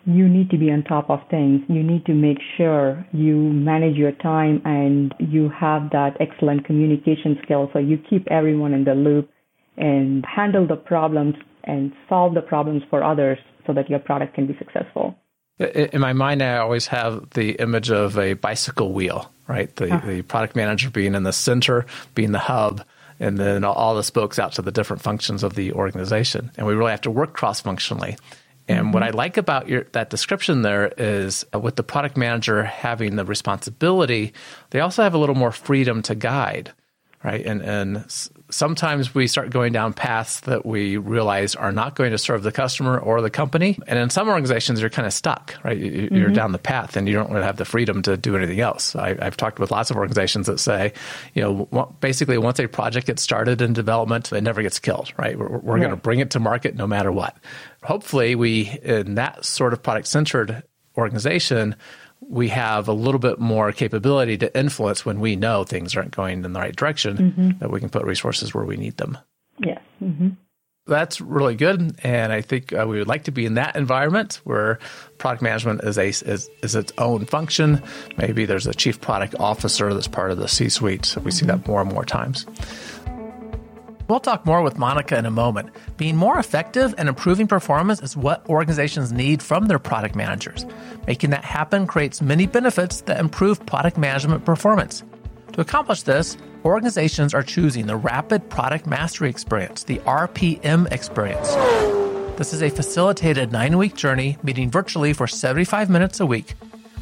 you 0.06 0.26
need 0.26 0.48
to 0.50 0.58
be 0.58 0.70
on 0.70 0.82
top 0.84 1.10
of 1.10 1.20
things. 1.30 1.60
You 1.68 1.82
need 1.82 2.06
to 2.06 2.14
make 2.14 2.38
sure 2.56 3.06
you 3.12 3.36
manage 3.36 3.96
your 3.96 4.12
time 4.12 4.62
and 4.64 5.14
you 5.18 5.50
have 5.50 5.90
that 5.90 6.16
excellent 6.18 6.64
communication 6.64 7.38
skill 7.42 7.68
so 7.72 7.78
you 7.78 7.98
keep 8.08 8.26
everyone 8.30 8.72
in 8.72 8.84
the 8.84 8.94
loop 8.94 9.28
and 9.76 10.24
handle 10.24 10.66
the 10.66 10.76
problems 10.76 11.34
and 11.64 11.92
solve 12.08 12.32
the 12.34 12.40
problems 12.40 12.82
for 12.88 13.04
others 13.04 13.38
so 13.66 13.72
that 13.72 13.90
your 13.90 13.98
product 13.98 14.34
can 14.34 14.46
be 14.46 14.56
successful. 14.58 15.16
In 15.58 16.00
my 16.00 16.12
mind, 16.12 16.42
I 16.42 16.58
always 16.58 16.86
have 16.88 17.30
the 17.30 17.52
image 17.52 17.90
of 17.90 18.18
a 18.18 18.34
bicycle 18.34 18.92
wheel, 18.92 19.32
right? 19.48 19.74
The, 19.76 19.94
uh-huh. 19.94 20.06
the 20.06 20.22
product 20.22 20.54
manager 20.54 20.90
being 20.90 21.14
in 21.14 21.22
the 21.22 21.32
center, 21.32 21.86
being 22.14 22.32
the 22.32 22.38
hub, 22.38 22.84
and 23.18 23.38
then 23.38 23.64
all 23.64 23.94
the 23.94 24.02
spokes 24.02 24.38
out 24.38 24.52
to 24.52 24.62
the 24.62 24.70
different 24.70 25.00
functions 25.00 25.42
of 25.42 25.54
the 25.54 25.72
organization. 25.72 26.50
And 26.56 26.66
we 26.66 26.74
really 26.74 26.90
have 26.90 27.00
to 27.02 27.10
work 27.10 27.32
cross 27.32 27.62
functionally. 27.62 28.16
And 28.68 28.86
mm-hmm. 28.86 28.92
what 28.92 29.02
I 29.02 29.10
like 29.10 29.38
about 29.38 29.68
your, 29.68 29.84
that 29.92 30.10
description 30.10 30.62
there 30.62 30.92
is 30.98 31.46
uh, 31.54 31.58
with 31.58 31.76
the 31.76 31.82
product 31.82 32.16
manager 32.16 32.64
having 32.64 33.16
the 33.16 33.24
responsibility, 33.24 34.34
they 34.70 34.80
also 34.80 35.02
have 35.02 35.14
a 35.14 35.18
little 35.18 35.34
more 35.34 35.52
freedom 35.52 36.02
to 36.02 36.14
guide, 36.14 36.72
right? 37.24 37.46
And, 37.46 37.62
and 37.62 38.04
sometimes 38.50 39.14
we 39.14 39.26
start 39.26 39.50
going 39.50 39.72
down 39.72 39.92
paths 39.92 40.40
that 40.40 40.64
we 40.64 40.96
realize 40.96 41.54
are 41.54 41.72
not 41.72 41.94
going 41.96 42.12
to 42.12 42.18
serve 42.18 42.42
the 42.42 42.52
customer 42.52 42.98
or 42.98 43.20
the 43.20 43.30
company. 43.30 43.78
And 43.86 43.98
in 43.98 44.10
some 44.10 44.28
organizations, 44.28 44.80
you're 44.80 44.90
kind 44.90 45.06
of 45.06 45.12
stuck, 45.12 45.54
right? 45.64 45.76
You're 45.76 46.08
mm-hmm. 46.10 46.32
down 46.32 46.52
the 46.52 46.58
path 46.58 46.96
and 46.96 47.08
you 47.08 47.14
don't 47.14 47.30
really 47.30 47.44
have 47.44 47.56
the 47.56 47.64
freedom 47.64 48.02
to 48.02 48.16
do 48.16 48.36
anything 48.36 48.60
else. 48.60 48.94
I, 48.94 49.22
have 49.22 49.36
talked 49.36 49.58
with 49.58 49.70
lots 49.70 49.90
of 49.90 49.96
organizations 49.96 50.46
that 50.46 50.60
say, 50.60 50.92
you 51.34 51.42
know, 51.42 51.96
basically 52.00 52.38
once 52.38 52.60
a 52.60 52.68
project 52.68 53.06
gets 53.06 53.22
started 53.22 53.60
in 53.60 53.72
development, 53.72 54.32
it 54.32 54.42
never 54.42 54.62
gets 54.62 54.78
killed, 54.78 55.12
right? 55.16 55.38
We're, 55.38 55.58
we're 55.58 55.78
going 55.78 55.90
to 55.90 55.96
bring 55.96 56.20
it 56.20 56.30
to 56.30 56.40
market 56.40 56.76
no 56.76 56.86
matter 56.86 57.10
what. 57.10 57.36
Hopefully, 57.82 58.34
we, 58.34 58.78
in 58.82 59.14
that 59.16 59.44
sort 59.44 59.72
of 59.72 59.82
product 59.82 60.06
centered 60.06 60.62
organization, 60.96 61.76
we 62.20 62.48
have 62.48 62.88
a 62.88 62.92
little 62.92 63.20
bit 63.20 63.38
more 63.38 63.72
capability 63.72 64.36
to 64.38 64.58
influence 64.58 65.04
when 65.04 65.20
we 65.20 65.36
know 65.36 65.64
things 65.64 65.96
aren't 65.96 66.14
going 66.14 66.44
in 66.44 66.52
the 66.52 66.60
right 66.60 66.74
direction, 66.74 67.16
mm-hmm. 67.16 67.58
that 67.58 67.70
we 67.70 67.80
can 67.80 67.88
put 67.88 68.04
resources 68.04 68.54
where 68.54 68.64
we 68.64 68.76
need 68.76 68.96
them. 68.96 69.18
Yeah. 69.58 69.78
Mm-hmm. 70.02 70.30
That's 70.88 71.20
really 71.20 71.56
good, 71.56 71.98
and 72.04 72.32
I 72.32 72.42
think 72.42 72.72
uh, 72.72 72.86
we 72.88 72.98
would 72.98 73.08
like 73.08 73.24
to 73.24 73.32
be 73.32 73.44
in 73.44 73.54
that 73.54 73.74
environment 73.74 74.40
where 74.44 74.78
product 75.18 75.42
management 75.42 75.82
is 75.82 75.98
a 75.98 76.06
is, 76.06 76.48
is 76.62 76.76
its 76.76 76.92
own 76.98 77.26
function. 77.26 77.82
Maybe 78.16 78.44
there's 78.44 78.68
a 78.68 78.74
chief 78.74 79.00
product 79.00 79.34
officer 79.40 79.92
that's 79.92 80.06
part 80.06 80.30
of 80.30 80.38
the 80.38 80.46
C-suite. 80.46 81.04
So 81.04 81.20
we 81.20 81.30
mm-hmm. 81.30 81.38
see 81.38 81.46
that 81.46 81.66
more 81.66 81.80
and 81.80 81.92
more 81.92 82.04
times. 82.04 82.46
We'll 84.08 84.20
talk 84.20 84.46
more 84.46 84.62
with 84.62 84.76
Monika 84.76 85.18
in 85.18 85.26
a 85.26 85.30
moment. 85.32 85.70
Being 85.96 86.16
more 86.16 86.38
effective 86.38 86.94
and 86.96 87.08
improving 87.08 87.48
performance 87.48 88.00
is 88.00 88.16
what 88.16 88.48
organizations 88.48 89.12
need 89.12 89.42
from 89.42 89.66
their 89.66 89.80
product 89.80 90.14
managers. 90.14 90.64
Making 91.08 91.30
that 91.30 91.44
happen 91.44 91.88
creates 91.88 92.22
many 92.22 92.46
benefits 92.46 93.00
that 93.02 93.18
improve 93.18 93.64
product 93.66 93.98
management 93.98 94.44
performance. 94.44 95.02
To 95.54 95.60
accomplish 95.60 96.02
this, 96.02 96.36
organizations 96.64 97.34
are 97.34 97.42
choosing 97.42 97.86
the 97.86 97.96
Rapid 97.96 98.48
Product 98.48 98.86
Mastery 98.86 99.28
Experience, 99.28 99.82
the 99.82 99.98
RPM 99.98 100.90
experience. 100.92 101.48
This 102.36 102.52
is 102.52 102.62
a 102.62 102.70
facilitated 102.70 103.50
nine 103.50 103.76
week 103.76 103.96
journey, 103.96 104.36
meeting 104.42 104.70
virtually 104.70 105.14
for 105.14 105.26
75 105.26 105.90
minutes 105.90 106.20
a 106.20 106.26
week 106.26 106.54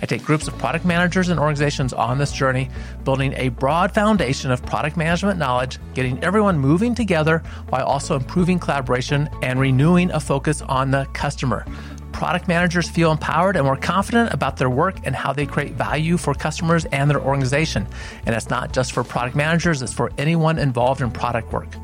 I 0.04 0.06
take 0.06 0.22
groups 0.22 0.48
of 0.48 0.58
product 0.58 0.84
managers 0.84 1.30
and 1.30 1.40
organizations 1.40 1.94
on 1.94 2.18
this 2.18 2.30
journey, 2.30 2.68
building 3.04 3.32
a 3.38 3.48
broad 3.48 3.94
foundation 3.94 4.50
of 4.50 4.62
product 4.62 4.98
management 4.98 5.38
knowledge, 5.38 5.78
getting 5.94 6.22
everyone 6.22 6.58
moving 6.58 6.94
together 6.94 7.42
while 7.70 7.86
also 7.86 8.14
improving 8.14 8.58
collaboration 8.58 9.30
and 9.40 9.58
renewing 9.58 10.10
a 10.10 10.20
focus 10.20 10.60
on 10.60 10.90
the 10.90 11.06
customer. 11.14 11.64
Product 12.12 12.48
managers 12.48 12.86
feel 12.86 13.12
empowered 13.12 13.56
and 13.56 13.64
more 13.64 13.78
confident 13.78 14.34
about 14.34 14.58
their 14.58 14.68
work 14.68 14.94
and 15.04 15.16
how 15.16 15.32
they 15.32 15.46
create 15.46 15.72
value 15.72 16.18
for 16.18 16.34
customers 16.34 16.84
and 16.92 17.10
their 17.10 17.22
organization. 17.22 17.86
And 18.26 18.36
it's 18.36 18.50
not 18.50 18.74
just 18.74 18.92
for 18.92 19.04
product 19.04 19.34
managers, 19.34 19.80
it's 19.80 19.94
for 19.94 20.12
anyone 20.18 20.58
involved 20.58 21.00
in 21.00 21.12
product 21.12 21.50
work. 21.50 21.74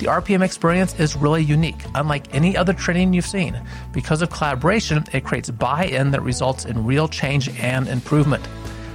The 0.00 0.06
RPM 0.06 0.42
experience 0.42 0.98
is 0.98 1.14
really 1.14 1.44
unique, 1.44 1.84
unlike 1.94 2.34
any 2.34 2.56
other 2.56 2.72
training 2.72 3.12
you've 3.12 3.26
seen. 3.26 3.60
Because 3.92 4.22
of 4.22 4.30
collaboration, 4.30 5.04
it 5.12 5.24
creates 5.24 5.50
buy 5.50 5.84
in 5.84 6.10
that 6.12 6.22
results 6.22 6.64
in 6.64 6.86
real 6.86 7.06
change 7.06 7.50
and 7.60 7.86
improvement. 7.86 8.48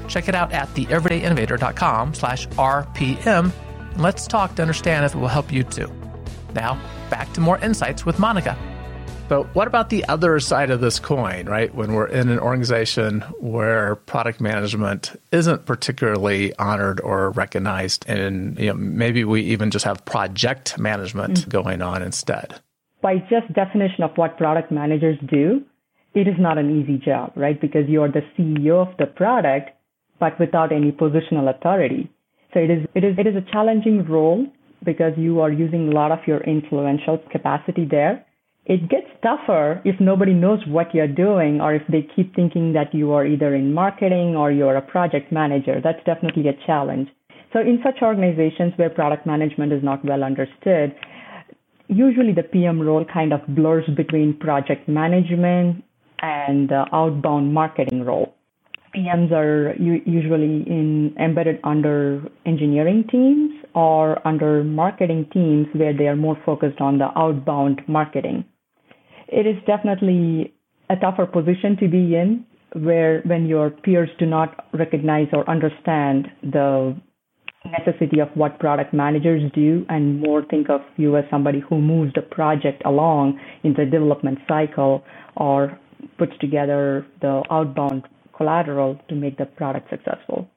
Check 0.07 0.27
it 0.27 0.33
out 0.33 0.51
at 0.51 0.67
theeverydayinnovator.com 0.69 2.15
slash 2.15 2.47
RPM 2.47 3.51
and 3.95 4.03
let's 4.03 4.25
talk 4.25 4.55
to 4.55 4.63
understand 4.63 5.05
if 5.05 5.15
it 5.15 5.19
will 5.19 5.27
help 5.27 5.51
you 5.51 5.63
too. 5.63 5.91
Now, 6.53 6.81
back 7.09 7.31
to 7.33 7.39
more 7.39 7.59
insights 7.59 8.03
with 8.03 8.17
Monika. 8.17 8.57
But 9.27 9.55
what 9.55 9.67
about 9.67 9.89
the 9.89 10.05
other 10.05 10.39
side 10.39 10.69
of 10.69 10.81
this 10.81 10.99
coin, 10.99 11.47
right? 11.47 11.73
When 11.73 11.93
we're 11.93 12.07
in 12.07 12.29
an 12.29 12.39
organization 12.39 13.21
where 13.39 13.95
product 13.95 14.39
management 14.39 15.19
isn't 15.31 15.65
particularly 15.65 16.55
honored 16.57 17.01
or 17.01 17.31
recognized, 17.31 18.07
and 18.07 18.57
you 18.59 18.67
know, 18.67 18.75
maybe 18.75 19.23
we 19.23 19.41
even 19.41 19.71
just 19.71 19.85
have 19.85 20.05
project 20.05 20.77
management 20.77 21.39
mm-hmm. 21.39 21.49
going 21.49 21.81
on 21.81 22.03
instead. 22.03 22.61
By 23.01 23.17
just 23.17 23.51
definition 23.53 24.03
of 24.03 24.11
what 24.15 24.37
product 24.37 24.71
managers 24.71 25.17
do, 25.27 25.63
it 26.13 26.27
is 26.27 26.35
not 26.37 26.59
an 26.59 26.79
easy 26.79 26.97
job, 27.03 27.33
right? 27.35 27.59
Because 27.59 27.89
you 27.89 28.03
are 28.03 28.11
the 28.11 28.21
CEO 28.37 28.87
of 28.87 28.95
the 28.97 29.07
product, 29.07 29.71
but 30.19 30.39
without 30.39 30.71
any 30.71 30.91
positional 30.91 31.53
authority. 31.53 32.11
So 32.53 32.59
it 32.59 32.69
is, 32.69 32.85
it 32.93 33.03
is, 33.03 33.15
it 33.17 33.25
is 33.25 33.35
a 33.35 33.51
challenging 33.51 34.05
role 34.05 34.45
because 34.83 35.13
you 35.17 35.41
are 35.41 35.51
using 35.51 35.89
a 35.89 35.91
lot 35.91 36.11
of 36.11 36.19
your 36.27 36.41
influential 36.41 37.17
capacity 37.31 37.85
there 37.89 38.23
it 38.65 38.89
gets 38.89 39.07
tougher 39.21 39.79
if 39.85 39.99
nobody 39.99 40.33
knows 40.33 40.59
what 40.67 40.93
you're 40.93 41.07
doing 41.07 41.61
or 41.61 41.75
if 41.75 41.83
they 41.87 42.07
keep 42.15 42.35
thinking 42.35 42.73
that 42.73 42.93
you 42.93 43.11
are 43.11 43.25
either 43.25 43.53
in 43.53 43.71
marketing 43.73 44.35
or 44.35 44.51
you're 44.51 44.75
a 44.75 44.81
project 44.81 45.31
manager. 45.31 45.79
That's 45.83 46.03
definitely 46.03 46.47
a 46.47 46.65
challenge. 46.65 47.09
So 47.53 47.59
in 47.59 47.79
such 47.83 48.01
organizations 48.01 48.73
where 48.75 48.89
product 48.89 49.27
management 49.27 49.71
is 49.71 49.83
not 49.83 50.03
well 50.03 50.23
understood, 50.23 50.95
usually 51.87 52.33
the 52.33 52.41
PM 52.43 52.81
role 52.81 53.05
kind 53.05 53.33
of 53.33 53.41
blurs 53.49 53.85
between 53.95 54.37
project 54.39 54.89
management 54.89 55.83
and 56.19 56.67
the 56.67 56.85
outbound 56.91 57.53
marketing 57.53 58.03
role. 58.03 58.33
PMs 58.95 59.31
are 59.31 59.75
usually 59.77 60.63
in, 60.65 61.15
embedded 61.19 61.59
under 61.63 62.23
engineering 62.47 63.05
teams 63.11 63.51
or 63.75 64.25
under 64.25 64.63
marketing 64.63 65.27
teams 65.31 65.67
where 65.73 65.95
they 65.95 66.07
are 66.07 66.15
more 66.15 66.37
focused 66.45 66.81
on 66.81 66.97
the 66.97 67.09
outbound 67.15 67.81
marketing 67.87 68.43
it 69.27 69.45
is 69.47 69.55
definitely 69.65 70.53
a 70.89 70.95
tougher 70.95 71.25
position 71.25 71.77
to 71.79 71.87
be 71.87 72.15
in 72.15 72.45
where 72.73 73.21
when 73.25 73.45
your 73.45 73.69
peers 73.69 74.09
do 74.19 74.25
not 74.25 74.65
recognize 74.73 75.27
or 75.33 75.49
understand 75.49 76.27
the 76.43 76.95
necessity 77.65 78.19
of 78.19 78.27
what 78.35 78.59
product 78.59 78.93
managers 78.93 79.41
do 79.53 79.85
and 79.89 80.19
more 80.19 80.43
think 80.45 80.69
of 80.69 80.81
you 80.97 81.17
as 81.17 81.23
somebody 81.31 81.59
who 81.67 81.79
moves 81.81 82.13
the 82.13 82.21
project 82.21 82.81
along 82.85 83.39
in 83.63 83.73
the 83.73 83.85
development 83.85 84.37
cycle 84.47 85.03
or 85.35 85.77
puts 86.17 86.33
together 86.39 87.05
the 87.21 87.41
outbound 87.49 88.03
collateral 88.37 88.99
to 89.07 89.15
make 89.15 89.37
the 89.37 89.45
product 89.45 89.89
successful 89.89 90.47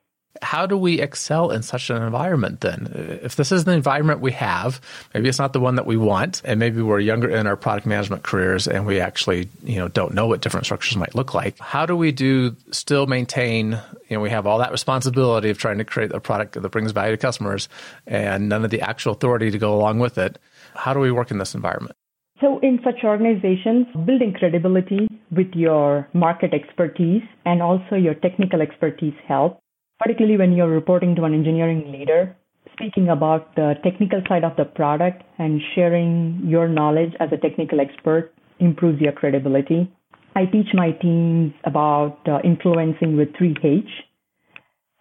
how 0.42 0.66
do 0.66 0.76
we 0.76 1.00
excel 1.00 1.50
in 1.50 1.62
such 1.62 1.90
an 1.90 2.02
environment 2.02 2.60
then? 2.60 3.20
If 3.22 3.36
this 3.36 3.52
is 3.52 3.64
the 3.64 3.72
environment 3.72 4.20
we 4.20 4.32
have, 4.32 4.80
maybe 5.14 5.28
it's 5.28 5.38
not 5.38 5.52
the 5.52 5.60
one 5.60 5.76
that 5.76 5.86
we 5.86 5.96
want, 5.96 6.42
and 6.44 6.60
maybe 6.60 6.82
we're 6.82 7.00
younger 7.00 7.28
in 7.28 7.46
our 7.46 7.56
product 7.56 7.86
management 7.86 8.22
careers 8.22 8.68
and 8.68 8.86
we 8.86 9.00
actually, 9.00 9.48
you 9.64 9.76
know, 9.76 9.88
don't 9.88 10.14
know 10.14 10.26
what 10.26 10.40
different 10.40 10.66
structures 10.66 10.96
might 10.96 11.14
look 11.14 11.34
like. 11.34 11.58
How 11.58 11.86
do 11.86 11.96
we 11.96 12.12
do 12.12 12.54
still 12.70 13.06
maintain, 13.06 13.72
you 14.08 14.16
know, 14.16 14.20
we 14.20 14.30
have 14.30 14.46
all 14.46 14.58
that 14.58 14.72
responsibility 14.72 15.50
of 15.50 15.58
trying 15.58 15.78
to 15.78 15.84
create 15.84 16.12
a 16.12 16.20
product 16.20 16.60
that 16.60 16.68
brings 16.70 16.92
value 16.92 17.16
to 17.16 17.20
customers 17.20 17.68
and 18.06 18.48
none 18.48 18.64
of 18.64 18.70
the 18.70 18.80
actual 18.80 19.12
authority 19.12 19.50
to 19.50 19.58
go 19.58 19.74
along 19.74 19.98
with 19.98 20.18
it. 20.18 20.38
How 20.74 20.94
do 20.94 21.00
we 21.00 21.10
work 21.10 21.30
in 21.30 21.38
this 21.38 21.54
environment? 21.54 21.96
So, 22.40 22.60
in 22.60 22.78
such 22.84 23.02
organizations, 23.02 23.88
building 24.06 24.32
credibility 24.32 25.08
with 25.32 25.52
your 25.54 26.08
market 26.12 26.54
expertise 26.54 27.22
and 27.44 27.60
also 27.60 27.96
your 27.96 28.14
technical 28.14 28.62
expertise 28.62 29.14
help 29.26 29.58
particularly 29.98 30.36
when 30.38 30.52
you're 30.52 30.68
reporting 30.68 31.14
to 31.16 31.24
an 31.24 31.34
engineering 31.34 31.90
leader, 31.92 32.36
speaking 32.72 33.08
about 33.08 33.54
the 33.56 33.74
technical 33.82 34.22
side 34.28 34.44
of 34.44 34.56
the 34.56 34.64
product 34.64 35.22
and 35.38 35.60
sharing 35.74 36.40
your 36.44 36.68
knowledge 36.68 37.12
as 37.20 37.30
a 37.32 37.36
technical 37.36 37.80
expert 37.80 38.32
improves 38.60 39.00
your 39.00 39.12
credibility. 39.12 39.90
I 40.36 40.44
teach 40.44 40.68
my 40.72 40.92
teams 40.92 41.52
about 41.64 42.18
uh, 42.28 42.38
influencing 42.44 43.16
with 43.16 43.32
3H 43.32 43.88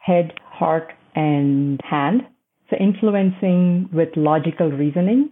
head, 0.08 0.34
heart, 0.44 0.94
and 1.16 1.80
hand. 1.84 2.22
So, 2.70 2.78
influencing 2.78 3.90
with 3.92 4.10
logical 4.16 4.72
reasoning, 4.72 5.30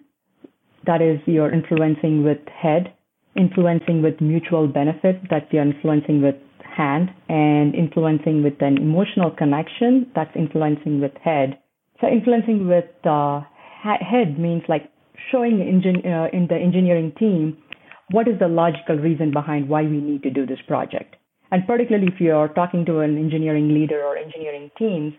that 0.86 1.02
is, 1.02 1.20
you're 1.26 1.52
influencing 1.52 2.24
with 2.24 2.40
head, 2.48 2.94
influencing 3.36 4.02
with 4.02 4.20
mutual 4.22 4.68
benefit, 4.68 5.22
that's 5.30 5.46
you're 5.52 5.64
influencing 5.64 6.22
with 6.22 6.36
hand 6.76 7.10
and 7.30 7.74
influencing 7.76 8.44
with 8.44 8.62
an 8.62 8.78
emotional 8.78 9.32
connection 9.32 10.12
that's 10.16 10.36
influencing 10.36 11.02
with 11.02 11.12
head. 11.24 11.60
So 12.02 12.08
influencing 12.08 12.68
with 12.68 12.86
uh, 13.06 13.42
head 13.82 14.40
means 14.40 14.64
like 14.68 14.92
showing 15.32 15.58
engin- 15.58 16.06
uh, 16.06 16.30
in 16.36 16.48
the 16.48 16.56
engineering 16.56 17.14
team 17.18 17.58
what 18.12 18.28
is 18.28 18.38
the 18.40 18.48
logical 18.48 18.98
reason 18.98 19.32
behind 19.32 19.68
why 19.68 19.84
we 19.84 20.00
need 20.00 20.22
to 20.24 20.30
do 20.30 20.46
this 20.46 20.60
project. 20.68 21.16
And 21.52 21.66
particularly 21.66 22.08
if 22.14 22.20
you're 22.20 22.50
talking 22.50 22.86
to 22.86 23.00
an 23.00 23.18
engineering 23.18 23.74
leader 23.74 24.04
or 24.04 24.18
engineering 24.18 24.72
teams 24.78 25.14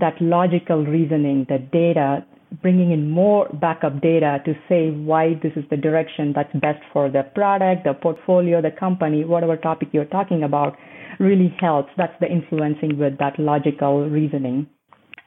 that 0.00 0.14
logical 0.20 0.84
reasoning 0.84 1.46
the 1.48 1.58
data 1.58 2.24
bringing 2.60 2.92
in 2.92 3.10
more 3.10 3.48
backup 3.60 4.00
data 4.00 4.38
to 4.44 4.54
say 4.68 4.90
why 4.90 5.34
this 5.42 5.52
is 5.56 5.64
the 5.70 5.76
direction 5.76 6.32
that's 6.34 6.52
best 6.54 6.82
for 6.92 7.10
the 7.10 7.22
product, 7.34 7.84
the 7.84 7.94
portfolio, 7.94 8.60
the 8.60 8.70
company, 8.70 9.24
whatever 9.24 9.56
topic 9.56 9.88
you're 9.92 10.04
talking 10.04 10.42
about, 10.42 10.76
really 11.18 11.54
helps. 11.60 11.90
That's 11.96 12.14
the 12.20 12.30
influencing 12.30 12.98
with 12.98 13.18
that 13.18 13.38
logical 13.38 14.08
reasoning. 14.08 14.66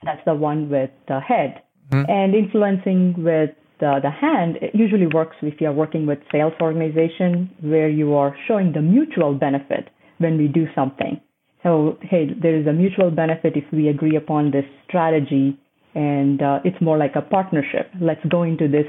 That's 0.04 0.22
the 0.26 0.36
one 0.36 0.70
with 0.70 0.92
the 1.08 1.20
head. 1.20 1.64
Mm-hmm. 1.92 2.10
And 2.10 2.36
influencing 2.36 3.16
with 3.24 3.52
the, 3.80 4.00
the 4.02 4.10
hand 4.10 4.58
it 4.62 4.74
usually 4.74 5.08
works 5.08 5.36
if 5.42 5.60
you're 5.60 5.74
working 5.74 6.06
with 6.06 6.20
sales 6.32 6.54
organization 6.62 7.50
where 7.62 7.90
you 7.90 8.14
are 8.14 8.36
showing 8.48 8.72
the 8.74 8.82
mutual 8.82 9.34
benefit 9.34 9.90
when 10.18 10.38
we 10.38 10.48
do 10.48 10.66
something. 10.74 11.20
So, 11.64 11.98
hey, 12.02 12.28
there 12.42 12.56
is 12.56 12.68
a 12.68 12.74
mutual 12.74 13.10
benefit 13.10 13.54
if 13.56 13.66
we 13.74 13.88
agree 13.90 14.16
upon 14.16 14.52
this 14.52 14.66
strategy 14.88 15.60
and 15.96 16.42
uh, 16.42 16.60
it's 16.64 16.80
more 16.82 16.98
like 16.98 17.16
a 17.16 17.22
partnership. 17.22 17.90
Let's 18.02 18.24
go 18.30 18.44
into 18.44 18.68
this, 18.68 18.86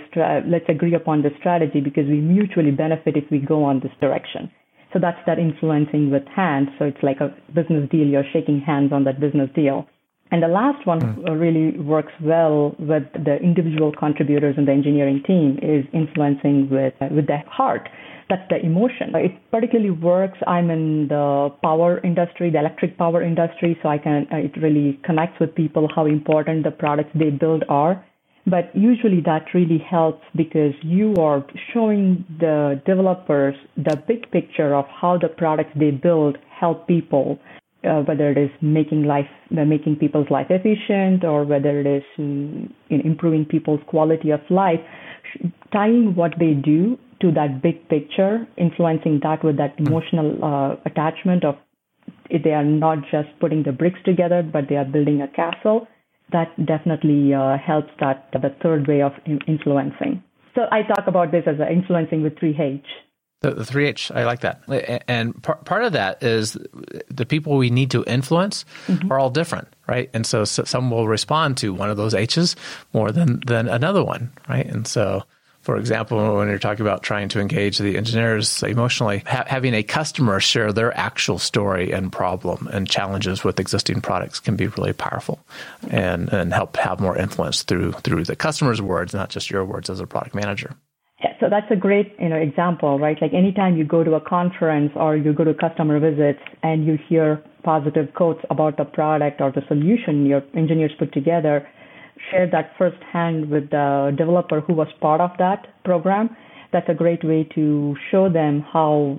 let's 0.46 0.68
agree 0.68 0.94
upon 0.94 1.22
this 1.22 1.32
strategy 1.38 1.80
because 1.80 2.06
we 2.06 2.20
mutually 2.20 2.72
benefit 2.72 3.16
if 3.16 3.24
we 3.30 3.38
go 3.38 3.64
on 3.64 3.80
this 3.80 3.92
direction. 4.00 4.50
So 4.92 4.98
that's 5.00 5.18
that 5.26 5.38
influencing 5.38 6.10
with 6.10 6.22
hands. 6.34 6.68
So 6.78 6.84
it's 6.84 7.02
like 7.02 7.20
a 7.20 7.34
business 7.54 7.88
deal. 7.90 8.06
You're 8.06 8.24
shaking 8.32 8.60
hands 8.60 8.92
on 8.92 9.04
that 9.04 9.20
business 9.20 9.48
deal. 9.54 9.86
And 10.32 10.42
the 10.42 10.48
last 10.48 10.84
one 10.86 11.00
mm. 11.00 11.40
really 11.40 11.78
works 11.78 12.12
well 12.20 12.74
with 12.78 13.04
the 13.12 13.36
individual 13.36 13.92
contributors 13.96 14.56
in 14.58 14.64
the 14.64 14.72
engineering 14.72 15.22
team 15.24 15.58
is 15.62 15.84
influencing 15.92 16.68
with, 16.70 16.94
with 17.12 17.28
the 17.28 17.38
heart. 17.46 17.88
That's 18.28 18.48
the 18.50 18.58
emotion. 18.64 19.14
It 19.14 19.32
particularly 19.52 19.92
works. 19.92 20.38
I'm 20.46 20.70
in 20.70 21.08
the 21.08 21.50
power 21.62 22.00
industry, 22.02 22.50
the 22.50 22.58
electric 22.58 22.98
power 22.98 23.22
industry, 23.22 23.78
so 23.82 23.88
I 23.88 23.98
can, 23.98 24.26
it 24.32 24.56
really 24.60 24.98
connects 25.04 25.38
with 25.38 25.54
people 25.54 25.88
how 25.94 26.06
important 26.06 26.64
the 26.64 26.72
products 26.72 27.10
they 27.14 27.30
build 27.30 27.64
are. 27.68 28.04
But 28.48 28.70
usually 28.74 29.20
that 29.22 29.46
really 29.54 29.78
helps 29.78 30.24
because 30.34 30.74
you 30.82 31.14
are 31.16 31.44
showing 31.72 32.24
the 32.40 32.80
developers 32.86 33.56
the 33.76 33.96
big 34.08 34.30
picture 34.30 34.74
of 34.74 34.86
how 34.88 35.18
the 35.18 35.28
products 35.28 35.70
they 35.76 35.90
build 35.90 36.38
help 36.48 36.86
people, 36.86 37.38
uh, 37.84 38.02
whether 38.02 38.30
it 38.30 38.38
is 38.38 38.50
making 38.60 39.02
life, 39.04 39.28
uh, 39.50 39.64
making 39.64 39.96
people's 39.96 40.30
life 40.30 40.46
efficient 40.50 41.24
or 41.24 41.44
whether 41.44 41.80
it 41.80 41.86
is 41.86 42.04
um, 42.18 42.72
in 42.88 43.00
improving 43.00 43.44
people's 43.44 43.80
quality 43.88 44.30
of 44.30 44.40
life, 44.48 44.80
tying 45.72 46.14
what 46.14 46.32
they 46.38 46.52
do 46.54 46.98
to 47.20 47.32
that 47.32 47.62
big 47.62 47.88
picture, 47.88 48.46
influencing 48.56 49.20
that 49.22 49.42
with 49.42 49.56
that 49.56 49.74
emotional 49.78 50.44
uh, 50.44 50.76
attachment 50.84 51.44
of 51.44 51.56
they 52.30 52.52
are 52.52 52.64
not 52.64 52.98
just 53.10 53.28
putting 53.40 53.62
the 53.62 53.72
bricks 53.72 53.98
together, 54.04 54.42
but 54.42 54.68
they 54.68 54.76
are 54.76 54.84
building 54.84 55.22
a 55.22 55.28
castle 55.28 55.86
that 56.32 56.48
definitely 56.64 57.32
uh, 57.32 57.56
helps 57.56 57.90
that 58.00 58.28
the 58.32 58.54
third 58.62 58.86
way 58.86 59.02
of 59.02 59.12
influencing. 59.46 60.22
So 60.54 60.62
I 60.72 60.82
talk 60.82 61.06
about 61.06 61.30
this 61.30 61.44
as 61.46 61.56
influencing 61.60 62.22
with 62.22 62.34
3H. 62.36 62.82
The, 63.42 63.50
the 63.50 63.64
3H, 63.64 64.16
I 64.16 64.24
like 64.24 64.40
that. 64.40 64.62
And 65.06 65.40
par- 65.42 65.56
part 65.64 65.84
of 65.84 65.92
that 65.92 66.22
is 66.22 66.56
the 67.08 67.26
people 67.26 67.58
we 67.58 67.70
need 67.70 67.90
to 67.90 68.02
influence 68.04 68.64
mm-hmm. 68.86 69.12
are 69.12 69.18
all 69.18 69.30
different, 69.30 69.68
right? 69.86 70.10
And 70.14 70.26
so, 70.26 70.44
so, 70.44 70.64
some 70.64 70.90
will 70.90 71.06
respond 71.06 71.58
to 71.58 71.74
one 71.74 71.90
of 71.90 71.98
those 71.98 72.14
H's 72.14 72.56
more 72.94 73.12
than, 73.12 73.40
than 73.46 73.68
another 73.68 74.02
one, 74.02 74.32
right? 74.48 74.66
And 74.66 74.86
so 74.86 75.22
For 75.66 75.76
example, 75.76 76.36
when 76.36 76.46
you're 76.46 76.60
talking 76.60 76.86
about 76.86 77.02
trying 77.02 77.28
to 77.30 77.40
engage 77.40 77.78
the 77.78 77.96
engineers 77.96 78.62
emotionally, 78.62 79.24
ha- 79.26 79.42
having 79.48 79.74
a 79.74 79.82
customer 79.82 80.38
share 80.38 80.72
their 80.72 80.96
actual 80.96 81.40
story 81.40 81.90
and 81.90 82.12
problem 82.12 82.68
and 82.72 82.88
challenges 82.88 83.42
with 83.42 83.58
existing 83.58 84.00
products 84.00 84.38
can 84.38 84.54
be 84.54 84.68
really 84.68 84.92
powerful 84.92 85.40
and, 85.90 86.32
and 86.32 86.54
help 86.54 86.76
have 86.76 87.00
more 87.00 87.18
influence 87.18 87.64
through 87.64 87.90
through 88.04 88.22
the 88.22 88.36
customer's 88.36 88.80
words, 88.80 89.12
not 89.12 89.28
just 89.28 89.50
your 89.50 89.64
words 89.64 89.90
as 89.90 89.98
a 89.98 90.06
product 90.06 90.36
manager. 90.36 90.76
Yeah, 91.20 91.32
so 91.40 91.48
that's 91.50 91.66
a 91.72 91.76
great 91.76 92.14
you 92.20 92.28
know 92.28 92.36
example, 92.36 93.00
right? 93.00 93.20
Like 93.20 93.34
anytime 93.34 93.76
you 93.76 93.84
go 93.84 94.04
to 94.04 94.14
a 94.14 94.20
conference 94.20 94.92
or 94.94 95.16
you 95.16 95.32
go 95.32 95.42
to 95.42 95.52
customer 95.52 95.98
visits 95.98 96.44
and 96.62 96.86
you 96.86 96.96
hear 97.08 97.42
positive 97.64 98.14
quotes 98.14 98.44
about 98.50 98.76
the 98.76 98.84
product 98.84 99.40
or 99.40 99.50
the 99.50 99.62
solution 99.66 100.26
your 100.26 100.44
engineers 100.54 100.92
put 100.96 101.12
together, 101.12 101.66
share 102.30 102.48
that 102.50 102.72
firsthand 102.78 103.50
with 103.50 103.70
the 103.70 104.14
developer 104.16 104.60
who 104.60 104.74
was 104.74 104.88
part 105.00 105.20
of 105.20 105.30
that 105.38 105.66
program. 105.84 106.36
That's 106.72 106.88
a 106.88 106.94
great 106.94 107.24
way 107.24 107.48
to 107.54 107.96
show 108.10 108.28
them 108.28 108.64
how 108.72 109.18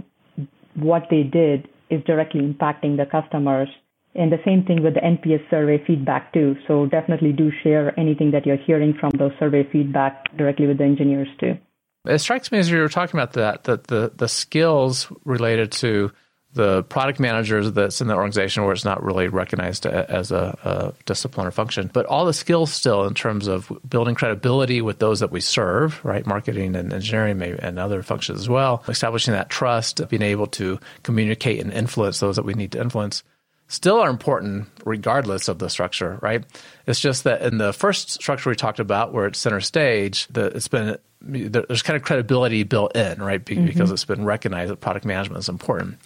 what 0.76 1.04
they 1.10 1.24
did 1.24 1.68
is 1.90 2.04
directly 2.06 2.42
impacting 2.42 2.98
the 2.98 3.06
customers. 3.06 3.70
And 4.16 4.32
the 4.32 4.40
same 4.44 4.64
thing 4.64 4.84
with 4.84 4.96
the 4.96 5.02
NPS 5.02 5.50
survey 5.50 5.84
feedback 5.86 6.34
too. 6.34 6.56
So 6.68 6.88
definitely 6.88 7.34
do 7.34 7.52
share 7.64 7.98
anything 8.00 8.32
that 8.32 8.46
you're 8.46 8.58
hearing 8.58 8.96
from 9.00 9.12
those 9.18 9.32
survey 9.40 9.68
feedback 9.72 10.36
directly 10.38 10.68
with 10.68 10.80
the 10.80 10.86
engineers 10.86 11.28
too. 11.40 11.58
It 12.06 12.20
strikes 12.20 12.52
me 12.52 12.58
as 12.58 12.70
you 12.70 12.80
were 12.80 12.90
talking 12.90 13.20
about 13.20 13.34
that 13.34 13.66
that 13.66 13.88
the 13.88 14.12
the 14.16 14.28
skills 14.28 15.12
related 15.26 15.72
to 15.74 16.12
the 16.58 16.84
product 16.84 17.20
managers 17.20 17.72
that's 17.72 18.02
in 18.02 18.08
the 18.08 18.16
organization 18.16 18.64
where 18.64 18.74
it's 18.74 18.84
not 18.84 19.02
really 19.02 19.30
recognized 19.30 19.86
as 19.86 20.32
a, 20.32 20.58
a, 20.64 20.94
discipline 21.06 21.48
or 21.48 21.52
function, 21.52 21.90
but 21.94 22.06
all 22.08 22.26
the 22.26 22.34
skills 22.34 22.74
still 22.74 23.06
in 23.06 23.14
terms 23.14 23.48
of 23.48 23.72
building 23.88 24.16
credibility 24.16 24.82
with 24.82 25.00
those 25.00 25.22
that 25.22 25.32
we 25.32 25.40
serve, 25.40 26.04
right? 26.04 26.26
Marketing 26.28 26.76
and 26.76 26.92
engineering 26.92 27.38
maybe, 27.38 27.58
and 27.62 27.80
other 27.80 28.04
functions 28.04 28.40
as 28.40 28.50
well. 28.50 28.84
Establishing 28.90 29.34
that 29.34 29.50
trust, 29.50 30.08
being 30.10 30.22
able 30.22 30.48
to 30.48 30.80
communicate 31.04 31.62
and 31.62 31.72
influence 31.72 32.20
those 32.20 32.36
that 32.36 32.44
we 32.44 32.54
need 32.54 32.74
to 32.74 32.82
influence 32.82 33.24
still 33.68 34.00
are 34.00 34.10
important 34.10 34.68
regardless 34.86 35.48
of 35.48 35.60
the 35.60 35.70
structure, 35.70 36.18
right? 36.22 36.44
It's 36.86 37.00
just 37.00 37.26
that 37.26 37.42
in 37.42 37.58
the 37.58 37.74
first 37.74 38.12
structure 38.12 38.50
we 38.50 38.56
talked 38.56 38.80
about, 38.80 39.14
where 39.14 39.28
it's 39.28 39.40
center 39.40 39.62
stage, 39.62 40.28
the, 40.28 40.46
it's 40.48 40.68
been 40.68 40.98
there's 41.22 41.82
kind 41.82 41.98
of 41.98 42.04
credibility 42.04 42.64
built 42.64 42.96
in, 42.96 43.22
right? 43.22 43.44
Be, 43.44 43.56
mm-hmm. 43.56 43.66
Because 43.66 43.92
it's 43.92 44.06
been 44.06 44.26
recognized 44.26 44.72
that 44.72 44.78
product 44.78 45.06
management 45.06 45.40
is 45.40 45.50
important. 45.50 45.98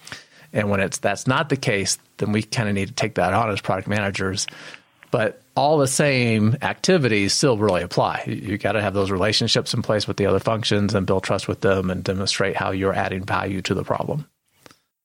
And 0.53 0.69
when 0.69 0.79
it's 0.79 0.97
that's 0.97 1.27
not 1.27 1.49
the 1.49 1.57
case, 1.57 1.97
then 2.17 2.31
we 2.31 2.43
kind 2.43 2.69
of 2.69 2.75
need 2.75 2.89
to 2.89 2.93
take 2.93 3.15
that 3.15 3.33
on 3.33 3.49
as 3.49 3.61
product 3.61 3.87
managers. 3.87 4.47
But 5.11 5.41
all 5.55 5.77
the 5.77 5.87
same 5.87 6.55
activities 6.61 7.33
still 7.33 7.57
really 7.57 7.83
apply. 7.83 8.23
You, 8.25 8.57
got 8.57 8.73
to 8.73 8.81
have 8.81 8.93
those 8.93 9.11
relationships 9.11 9.73
in 9.73 9.81
place 9.81 10.07
with 10.07 10.17
the 10.17 10.25
other 10.25 10.39
functions 10.39 10.95
and 10.95 11.05
build 11.05 11.23
trust 11.23 11.47
with 11.47 11.61
them 11.61 11.89
and 11.89 12.03
demonstrate 12.03 12.55
how 12.55 12.71
you're 12.71 12.93
adding 12.93 13.23
value 13.23 13.61
to 13.63 13.73
the 13.73 13.83
problem. 13.83 14.25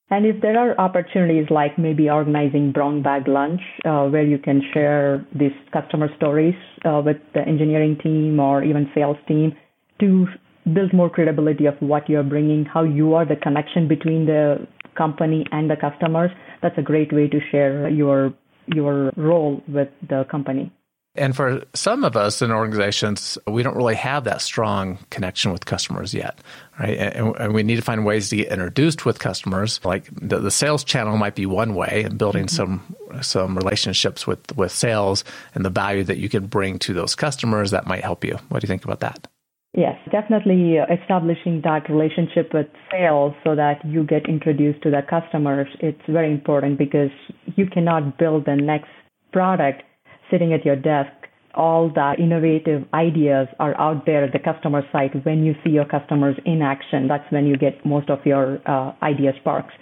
And 0.09 0.25
if 0.25 0.41
there 0.41 0.57
are 0.57 0.79
opportunities 0.79 1.47
like 1.51 1.77
maybe 1.79 2.09
organizing 2.09 2.71
brown 2.71 3.03
bag 3.03 3.27
lunch, 3.27 3.61
uh, 3.85 4.07
where 4.07 4.23
you 4.23 4.39
can 4.39 4.63
share 4.73 5.27
these 5.35 5.51
customer 5.73 6.09
stories 6.17 6.55
uh, 6.85 7.03
with 7.05 7.17
the 7.35 7.41
engineering 7.41 7.99
team 8.01 8.39
or 8.39 8.63
even 8.63 8.89
sales 8.95 9.17
team 9.27 9.57
to 9.99 10.29
build 10.73 10.93
more 10.93 11.11
credibility 11.11 11.67
of 11.67 11.75
what 11.81 12.09
you're 12.09 12.23
bringing, 12.23 12.65
how 12.65 12.85
you 12.85 13.15
are 13.15 13.25
the 13.25 13.37
connection 13.37 13.89
between 13.89 14.27
the 14.27 14.67
company 14.97 15.47
and 15.53 15.71
the 15.71 15.77
customers, 15.77 16.31
that's 16.63 16.79
a 16.79 16.83
great 16.83 17.13
way 17.13 17.29
to 17.29 17.41
share 17.51 17.89
your 17.89 18.33
your 18.75 19.13
role 19.17 19.63
with 19.69 19.89
the 20.09 20.25
company. 20.31 20.73
And 21.19 21.35
for 21.35 21.63
some 21.75 22.05
of 22.05 22.17
us 22.17 22.43
in 22.43 22.51
organizations, 22.51 23.39
we 23.47 23.63
don't 23.63 23.77
really 23.77 23.95
have 23.95 24.25
that 24.25 24.43
strong 24.43 24.99
connection 25.11 25.51
with 25.51 25.65
customers 25.65 26.13
yet, 26.13 26.39
right? 26.79 26.99
And, 26.99 27.35
and 27.37 27.55
we 27.55 27.63
need 27.63 27.77
to 27.77 27.83
find 27.83 28.05
ways 28.05 28.29
to 28.31 28.37
get 28.37 28.49
introduced 28.49 29.07
with 29.07 29.19
customers. 29.19 29.81
Like 29.83 30.09
the, 30.13 30.39
the 30.39 30.51
sales 30.51 30.85
channel 30.85 31.17
might 31.17 31.35
be 31.35 31.47
one 31.47 31.75
way, 31.75 32.03
and 32.05 32.19
building 32.19 32.47
mm-hmm. 32.47 32.57
some 32.57 32.97
some 33.23 33.57
relationships 33.57 34.27
with 34.27 34.55
with 34.57 34.73
sales 34.73 35.25
and 35.55 35.65
the 35.65 35.71
value 35.71 36.05
that 36.05 36.19
you 36.19 36.29
can 36.29 36.47
bring 36.47 36.79
to 36.81 36.93
those 36.93 37.15
customers 37.15 37.71
that 37.71 37.87
might 37.87 38.05
help 38.05 38.25
you. 38.25 38.39
What 38.49 38.61
do 38.61 38.67
you 38.67 38.69
think 38.69 38.85
about 38.85 39.01
that? 39.01 39.27
Yes, 39.77 39.99
definitely 40.11 40.77
establishing 40.79 41.61
that 41.65 41.91
relationship 41.91 42.55
with 42.55 42.67
sales 42.91 43.35
so 43.45 43.55
that 43.55 43.85
you 43.85 44.05
get 44.05 44.27
introduced 44.27 44.81
to 44.85 44.91
the 44.91 45.03
customers. 45.03 45.69
It's 45.81 46.01
very 46.09 46.33
important 46.33 46.79
because 46.79 47.11
you 47.57 47.67
cannot 47.67 48.17
build 48.17 48.47
the 48.47 48.57
next 48.57 48.89
product 49.35 49.83
sitting 50.31 50.55
at 50.55 50.65
your 50.65 50.77
desk. 50.77 51.13
All 51.55 51.91
the 51.91 52.15
innovative 52.19 52.85
ideas 52.95 53.49
are 53.61 53.79
out 53.79 54.07
there 54.07 54.25
at 54.25 54.33
the 54.33 54.39
customer 54.39 54.83
site. 54.93 55.13
When 55.27 55.45
you 55.45 55.55
see 55.63 55.73
your 55.73 55.85
customers 55.85 56.37
in 56.47 56.63
action, 56.63 57.07
that's 57.07 57.31
when 57.31 57.47
you 57.47 57.59
get 57.59 57.85
most 57.85 58.09
of 58.09 58.21
your 58.25 58.59
uh, 58.67 58.93
idea 59.03 59.33
sparks. 59.41 59.75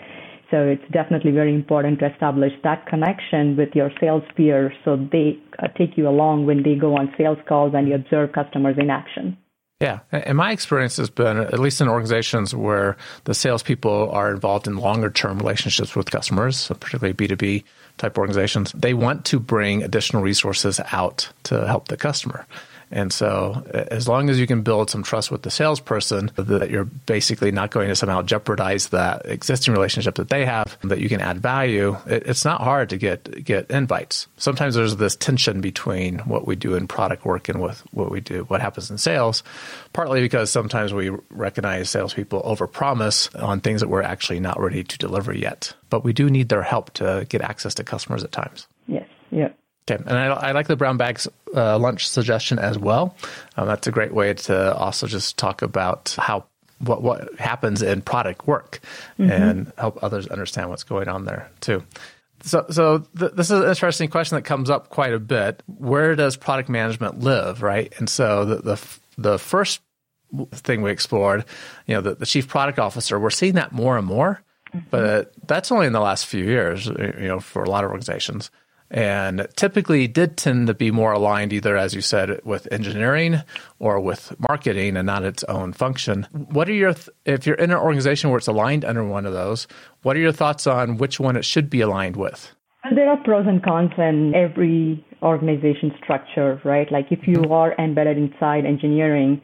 So 0.50 0.56
it's 0.66 0.92
definitely 0.92 1.30
very 1.30 1.54
important 1.54 2.00
to 2.00 2.12
establish 2.12 2.52
that 2.64 2.86
connection 2.86 3.56
with 3.56 3.68
your 3.74 3.92
sales 4.00 4.24
peers 4.36 4.72
so 4.84 4.96
they 4.96 5.38
uh, 5.62 5.68
take 5.78 5.96
you 5.96 6.08
along 6.08 6.46
when 6.46 6.64
they 6.64 6.74
go 6.74 6.96
on 6.96 7.14
sales 7.16 7.38
calls 7.48 7.74
and 7.76 7.86
you 7.86 7.94
observe 7.94 8.32
customers 8.32 8.74
in 8.76 8.90
action. 8.90 9.38
Yeah, 9.80 10.00
and 10.12 10.38
my 10.38 10.52
experience 10.52 10.96
has 10.98 11.10
been, 11.10 11.36
at 11.36 11.58
least 11.58 11.80
in 11.80 11.88
organizations 11.88 12.54
where 12.54 12.96
the 13.24 13.34
salespeople 13.34 14.08
are 14.10 14.30
involved 14.32 14.66
in 14.66 14.76
longer 14.76 15.10
term 15.10 15.38
relationships 15.38 15.96
with 15.96 16.10
customers, 16.10 16.68
particularly 16.68 17.12
B 17.12 17.26
two 17.26 17.36
B 17.36 17.64
type 17.98 18.16
organizations, 18.16 18.72
they 18.72 18.94
want 18.94 19.24
to 19.26 19.40
bring 19.40 19.82
additional 19.82 20.22
resources 20.22 20.80
out 20.92 21.28
to 21.44 21.66
help 21.66 21.88
the 21.88 21.96
customer. 21.96 22.46
And 22.94 23.12
so, 23.12 23.60
as 23.90 24.06
long 24.06 24.30
as 24.30 24.38
you 24.38 24.46
can 24.46 24.62
build 24.62 24.88
some 24.88 25.02
trust 25.02 25.32
with 25.32 25.42
the 25.42 25.50
salesperson, 25.50 26.30
that 26.36 26.70
you're 26.70 26.84
basically 26.84 27.50
not 27.50 27.72
going 27.72 27.88
to 27.88 27.96
somehow 27.96 28.22
jeopardize 28.22 28.90
that 28.90 29.26
existing 29.26 29.74
relationship 29.74 30.14
that 30.14 30.28
they 30.28 30.46
have, 30.46 30.78
that 30.84 31.00
you 31.00 31.08
can 31.08 31.20
add 31.20 31.40
value, 31.40 31.96
it's 32.06 32.44
not 32.44 32.60
hard 32.60 32.88
to 32.90 32.96
get 32.96 33.44
get 33.44 33.68
invites. 33.68 34.28
Sometimes 34.36 34.76
there's 34.76 34.94
this 34.94 35.16
tension 35.16 35.60
between 35.60 36.20
what 36.20 36.46
we 36.46 36.54
do 36.54 36.76
in 36.76 36.86
product 36.86 37.24
work 37.24 37.48
and 37.48 37.60
with 37.60 37.80
what 37.90 38.12
we 38.12 38.20
do, 38.20 38.44
what 38.44 38.60
happens 38.60 38.92
in 38.92 38.96
sales, 38.96 39.42
partly 39.92 40.20
because 40.20 40.52
sometimes 40.52 40.94
we 40.94 41.10
recognize 41.30 41.90
salespeople 41.90 42.42
overpromise 42.42 43.28
on 43.42 43.60
things 43.60 43.80
that 43.80 43.88
we're 43.88 44.02
actually 44.02 44.38
not 44.38 44.60
ready 44.60 44.84
to 44.84 44.98
deliver 44.98 45.34
yet. 45.34 45.74
But 45.90 46.04
we 46.04 46.12
do 46.12 46.30
need 46.30 46.48
their 46.48 46.62
help 46.62 46.92
to 46.94 47.26
get 47.28 47.40
access 47.40 47.74
to 47.74 47.82
customers 47.82 48.22
at 48.22 48.30
times. 48.30 48.68
Yes. 48.86 49.08
Yeah. 49.32 49.48
Okay, 49.90 50.02
and 50.02 50.16
I, 50.16 50.26
I, 50.28 50.52
like 50.52 50.66
the 50.66 50.76
brown 50.76 50.96
bags 50.96 51.28
uh, 51.54 51.78
lunch 51.78 52.08
suggestion 52.08 52.58
as 52.58 52.78
well. 52.78 53.14
Um, 53.56 53.66
that's 53.66 53.86
a 53.86 53.90
great 53.90 54.14
way 54.14 54.32
to 54.32 54.74
also 54.74 55.06
just 55.06 55.36
talk 55.36 55.60
about 55.60 56.16
how 56.18 56.46
what 56.78 57.02
what 57.02 57.38
happens 57.38 57.82
in 57.82 58.00
product 58.00 58.46
work 58.46 58.80
mm-hmm. 59.18 59.30
and 59.30 59.72
help 59.76 60.02
others 60.02 60.26
understand 60.26 60.70
what's 60.70 60.84
going 60.84 61.08
on 61.08 61.26
there 61.26 61.50
too. 61.60 61.82
So, 62.42 62.66
so 62.70 62.98
th- 63.18 63.32
this 63.32 63.50
is 63.50 63.60
an 63.60 63.68
interesting 63.68 64.08
question 64.08 64.36
that 64.36 64.42
comes 64.42 64.70
up 64.70 64.88
quite 64.88 65.12
a 65.12 65.18
bit. 65.18 65.62
Where 65.66 66.16
does 66.16 66.36
product 66.36 66.68
management 66.70 67.20
live, 67.20 67.62
right? 67.62 67.92
And 67.98 68.08
so 68.08 68.46
the 68.46 68.56
the, 68.56 68.86
the 69.18 69.38
first 69.38 69.82
thing 70.52 70.80
we 70.80 70.92
explored, 70.92 71.44
you 71.86 71.94
know, 71.94 72.00
the, 72.00 72.14
the 72.14 72.26
chief 72.26 72.48
product 72.48 72.78
officer, 72.78 73.20
we're 73.20 73.30
seeing 73.30 73.54
that 73.54 73.72
more 73.72 73.98
and 73.98 74.06
more, 74.06 74.42
mm-hmm. 74.72 74.86
but 74.90 75.34
that's 75.46 75.70
only 75.70 75.86
in 75.86 75.92
the 75.92 76.00
last 76.00 76.24
few 76.24 76.44
years, 76.44 76.86
you 76.86 77.28
know, 77.28 77.38
for 77.38 77.62
a 77.62 77.68
lot 77.68 77.84
of 77.84 77.90
organizations 77.90 78.50
and 78.94 79.48
typically 79.56 80.06
did 80.06 80.36
tend 80.36 80.68
to 80.68 80.74
be 80.74 80.92
more 80.92 81.12
aligned 81.12 81.52
either 81.52 81.76
as 81.76 81.94
you 81.94 82.00
said 82.00 82.40
with 82.44 82.68
engineering 82.70 83.42
or 83.80 83.98
with 83.98 84.32
marketing 84.48 84.96
and 84.96 85.04
not 85.04 85.24
its 85.24 85.42
own 85.44 85.72
function. 85.72 86.28
What 86.30 86.68
are 86.68 86.72
your 86.72 86.94
th- 86.94 87.10
if 87.24 87.44
you're 87.44 87.56
in 87.56 87.72
an 87.72 87.76
organization 87.76 88.30
where 88.30 88.38
it's 88.38 88.46
aligned 88.46 88.84
under 88.84 89.04
one 89.04 89.26
of 89.26 89.32
those 89.32 89.66
what 90.02 90.16
are 90.16 90.20
your 90.20 90.32
thoughts 90.32 90.66
on 90.66 90.96
which 90.98 91.18
one 91.18 91.34
it 91.34 91.44
should 91.44 91.68
be 91.68 91.80
aligned 91.80 92.14
with? 92.14 92.54
There 92.94 93.08
are 93.08 93.16
pros 93.24 93.46
and 93.48 93.62
cons 93.64 93.90
in 93.98 94.32
every 94.34 95.04
organization 95.22 95.92
structure 96.00 96.60
right? 96.64 96.90
Like 96.92 97.06
if 97.10 97.26
you 97.26 97.38
mm-hmm. 97.38 97.52
are 97.52 97.74
embedded 97.78 98.16
inside 98.16 98.64
engineering 98.64 99.42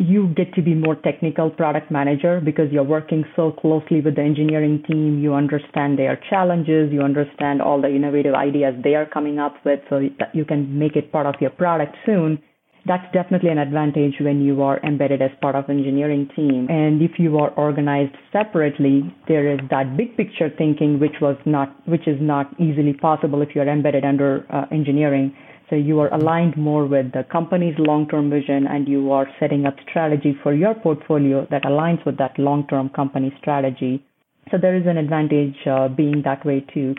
you 0.00 0.28
get 0.34 0.54
to 0.54 0.62
be 0.62 0.74
more 0.74 0.96
technical 0.96 1.50
product 1.50 1.90
manager 1.90 2.40
because 2.42 2.72
you're 2.72 2.82
working 2.82 3.22
so 3.36 3.52
closely 3.52 4.00
with 4.00 4.16
the 4.16 4.22
engineering 4.22 4.82
team. 4.88 5.20
You 5.22 5.34
understand 5.34 5.98
their 5.98 6.18
challenges. 6.30 6.90
You 6.90 7.02
understand 7.02 7.60
all 7.60 7.82
the 7.82 7.94
innovative 7.94 8.34
ideas 8.34 8.74
they 8.82 8.94
are 8.94 9.04
coming 9.04 9.38
up 9.38 9.56
with 9.62 9.80
so 9.90 10.00
that 10.18 10.34
you 10.34 10.46
can 10.46 10.78
make 10.78 10.96
it 10.96 11.12
part 11.12 11.26
of 11.26 11.34
your 11.38 11.50
product 11.50 11.94
soon. 12.06 12.42
That's 12.86 13.04
definitely 13.12 13.50
an 13.50 13.58
advantage 13.58 14.14
when 14.20 14.40
you 14.40 14.62
are 14.62 14.80
embedded 14.82 15.20
as 15.20 15.32
part 15.42 15.54
of 15.54 15.68
engineering 15.68 16.30
team. 16.34 16.66
And 16.70 17.02
if 17.02 17.18
you 17.18 17.36
are 17.38 17.50
organized 17.50 18.14
separately, 18.32 19.14
there 19.28 19.52
is 19.52 19.60
that 19.70 19.98
big 19.98 20.16
picture 20.16 20.48
thinking, 20.56 20.98
which 20.98 21.20
was 21.20 21.36
not, 21.44 21.76
which 21.86 22.08
is 22.08 22.16
not 22.22 22.58
easily 22.58 22.94
possible 22.94 23.42
if 23.42 23.50
you're 23.54 23.68
embedded 23.68 24.06
under 24.06 24.46
uh, 24.50 24.64
engineering. 24.72 25.36
So 25.70 25.76
you 25.76 26.00
are 26.00 26.12
aligned 26.12 26.56
more 26.56 26.84
with 26.84 27.12
the 27.12 27.22
company's 27.30 27.76
long-term 27.78 28.28
vision 28.28 28.66
and 28.66 28.88
you 28.88 29.12
are 29.12 29.28
setting 29.38 29.66
up 29.66 29.76
strategy 29.88 30.36
for 30.42 30.52
your 30.52 30.74
portfolio 30.74 31.46
that 31.52 31.62
aligns 31.62 32.04
with 32.04 32.18
that 32.18 32.36
long-term 32.40 32.88
company 32.88 33.32
strategy. 33.38 34.04
So 34.50 34.58
there 34.60 34.76
is 34.76 34.82
an 34.86 34.96
advantage 34.96 35.54
uh, 35.70 35.86
being 35.86 36.22
that 36.24 36.44
way 36.44 36.66
too. 36.74 36.96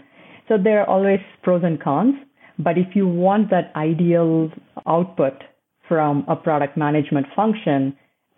So 0.48 0.58
there 0.58 0.80
are 0.80 0.90
always 0.90 1.20
pros 1.44 1.64
and 1.66 1.82
cons, 1.82 2.16
but 2.60 2.78
if 2.78 2.96
you 2.96 3.10
want 3.10 3.50
that 3.50 3.74
ideal 3.76 4.50
output 4.88 5.44
from 5.90 6.24
a 6.30 6.38
product 6.38 6.78
management 6.78 7.28
function, 7.36 7.94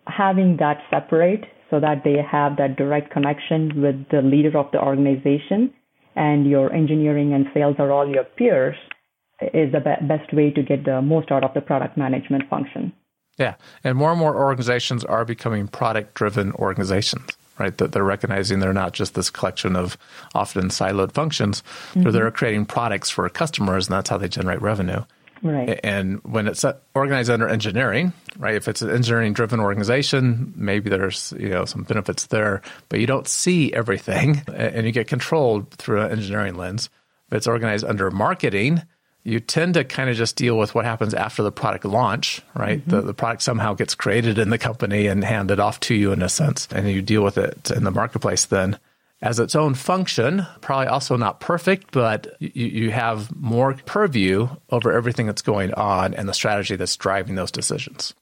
having 0.08 0.56
that 0.58 0.78
separate 0.90 1.44
so 1.70 1.78
that 1.78 2.02
they 2.04 2.16
have 2.28 2.56
that 2.56 2.76
direct 2.76 3.12
connection 3.12 3.80
with 3.80 4.08
the 4.10 4.20
leader 4.20 4.58
of 4.58 4.66
the 4.72 4.82
organization 4.82 5.72
and 6.16 6.44
your 6.50 6.72
engineering 6.72 7.34
and 7.34 7.46
sales 7.54 7.76
are 7.78 7.92
all 7.92 8.08
your 8.08 8.24
peers 8.24 8.76
is 9.40 9.72
the 9.72 9.80
be- 9.80 10.06
best 10.06 10.32
way 10.32 10.50
to 10.50 10.62
get 10.62 10.84
the 10.84 11.02
most 11.02 11.30
out 11.30 11.44
of 11.44 11.54
the 11.54 11.60
product 11.60 11.96
management 11.96 12.48
function. 12.48 12.92
Yeah. 13.38 13.54
And 13.82 13.98
more 13.98 14.10
and 14.10 14.18
more 14.18 14.36
organizations 14.36 15.04
are 15.04 15.24
becoming 15.24 15.66
product 15.66 16.14
driven 16.14 16.52
organizations, 16.52 17.24
right? 17.58 17.76
That 17.78 17.92
they're 17.92 18.04
recognizing 18.04 18.60
they're 18.60 18.72
not 18.72 18.92
just 18.92 19.14
this 19.14 19.30
collection 19.30 19.76
of 19.76 19.98
often 20.34 20.68
siloed 20.68 21.12
functions, 21.12 21.62
mm-hmm. 21.94 22.10
they're 22.10 22.30
creating 22.30 22.66
products 22.66 23.10
for 23.10 23.28
customers, 23.28 23.88
and 23.88 23.94
that's 23.94 24.10
how 24.10 24.18
they 24.18 24.28
generate 24.28 24.62
revenue. 24.62 25.02
Right. 25.42 25.78
And 25.84 26.20
when 26.24 26.48
it's 26.48 26.64
organized 26.94 27.28
under 27.28 27.46
engineering, 27.46 28.14
right? 28.38 28.54
If 28.54 28.66
it's 28.66 28.80
an 28.80 28.90
engineering 28.90 29.34
driven 29.34 29.60
organization, 29.60 30.54
maybe 30.56 30.88
there's, 30.88 31.34
you 31.38 31.50
know, 31.50 31.66
some 31.66 31.82
benefits 31.82 32.26
there, 32.26 32.62
but 32.88 32.98
you 32.98 33.06
don't 33.06 33.28
see 33.28 33.70
everything 33.74 34.42
and 34.54 34.86
you 34.86 34.92
get 34.92 35.06
controlled 35.06 35.70
through 35.72 36.00
an 36.00 36.12
engineering 36.12 36.54
lens. 36.54 36.88
If 37.28 37.36
it's 37.36 37.46
organized 37.46 37.84
under 37.84 38.10
marketing, 38.10 38.82
you 39.24 39.40
tend 39.40 39.74
to 39.74 39.84
kind 39.84 40.08
of 40.08 40.16
just 40.16 40.36
deal 40.36 40.56
with 40.56 40.74
what 40.74 40.84
happens 40.84 41.14
after 41.14 41.42
the 41.42 41.50
product 41.50 41.84
launch, 41.84 42.42
right? 42.54 42.80
Mm-hmm. 42.80 42.90
The, 42.90 43.00
the 43.02 43.14
product 43.14 43.42
somehow 43.42 43.74
gets 43.74 43.94
created 43.94 44.38
in 44.38 44.50
the 44.50 44.58
company 44.58 45.06
and 45.06 45.24
handed 45.24 45.58
off 45.58 45.80
to 45.80 45.94
you 45.94 46.12
in 46.12 46.22
a 46.22 46.28
sense, 46.28 46.68
and 46.70 46.88
you 46.88 47.02
deal 47.02 47.22
with 47.22 47.38
it 47.38 47.70
in 47.70 47.84
the 47.84 47.90
marketplace 47.90 48.44
then 48.44 48.78
as 49.24 49.40
its 49.40 49.54
own 49.56 49.72
function, 49.72 50.46
probably 50.60 50.86
also 50.86 51.16
not 51.16 51.40
perfect, 51.40 51.92
but 51.92 52.36
you, 52.40 52.66
you 52.66 52.90
have 52.90 53.34
more 53.34 53.72
purview 53.86 54.48
over 54.68 54.92
everything 54.92 55.26
that's 55.26 55.40
going 55.40 55.72
on 55.74 56.12
and 56.12 56.28
the 56.28 56.34
strategy 56.34 56.76
that's 56.76 56.94
driving 56.96 57.34
those 57.34 57.50
decisions. 57.50 58.12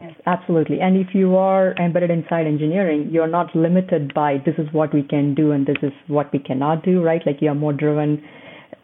Yes, 0.00 0.14
absolutely. 0.26 0.80
And 0.80 0.96
if 0.96 1.14
you 1.14 1.36
are 1.36 1.74
embedded 1.76 2.10
inside 2.10 2.46
engineering, 2.46 3.08
you're 3.12 3.28
not 3.28 3.54
limited 3.54 4.12
by 4.14 4.42
this 4.44 4.56
is 4.58 4.66
what 4.72 4.92
we 4.92 5.04
can 5.04 5.34
do 5.34 5.52
and 5.52 5.64
this 5.64 5.78
is 5.80 5.92
what 6.08 6.32
we 6.32 6.40
cannot 6.40 6.84
do, 6.84 7.02
right? 7.02 7.22
Like 7.24 7.40
you're 7.40 7.54
more 7.54 7.72
driven. 7.72 8.22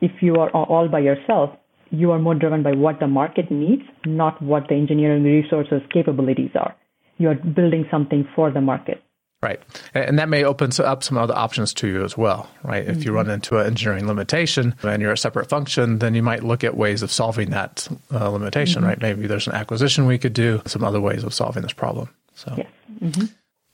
If 0.01 0.23
you 0.23 0.37
are 0.37 0.51
all 0.51 0.89
by 0.89 1.01
yourself, 1.01 1.51
you 1.95 2.11
are 2.11 2.19
more 2.19 2.35
driven 2.35 2.63
by 2.63 2.73
what 2.73 3.01
the 3.01 3.07
market 3.07 3.51
needs, 3.51 3.83
not 4.05 4.41
what 4.43 4.69
the 4.69 4.75
engineering 4.75 5.23
resources 5.23 5.81
capabilities 5.93 6.51
are. 6.55 6.75
You're 7.19 7.37
building 7.37 7.87
something 7.91 8.27
for 8.35 8.51
the 8.51 8.61
market. 8.61 9.03
Right. 9.43 9.61
And 9.93 10.19
that 10.19 10.31
may 10.31 10.43
open 10.43 10.71
up 10.83 11.03
some 11.03 11.19
other 11.19 11.37
options 11.37 11.75
to 11.75 11.87
you 11.87 12.03
as 12.03 12.17
well, 12.17 12.49
right? 12.63 12.83
If 12.83 12.97
mm-hmm. 12.97 13.03
you 13.03 13.13
run 13.13 13.29
into 13.29 13.59
an 13.59 13.67
engineering 13.67 14.07
limitation 14.07 14.75
and 14.83 15.03
you're 15.03 15.13
a 15.13 15.19
separate 15.19 15.51
function, 15.51 15.99
then 15.99 16.15
you 16.15 16.23
might 16.23 16.43
look 16.43 16.65
at 16.65 16.79
ways 16.79 17.03
of 17.03 17.13
solving 17.13 17.51
that 17.51 17.87
uh, 18.11 18.31
limitation, 18.31 18.81
mm-hmm. 18.81 18.89
right? 18.89 19.03
Maybe 19.03 19.27
there's 19.27 19.47
an 19.47 19.53
acquisition 19.53 20.07
we 20.07 20.17
could 20.17 20.33
do, 20.33 20.63
some 20.65 20.83
other 20.83 21.01
ways 21.01 21.25
of 21.25 21.35
solving 21.35 21.63
this 21.63 21.75
problem. 21.75 22.09
So, 22.35 22.55
yes. 22.57 22.67
mm-hmm. 23.03 23.25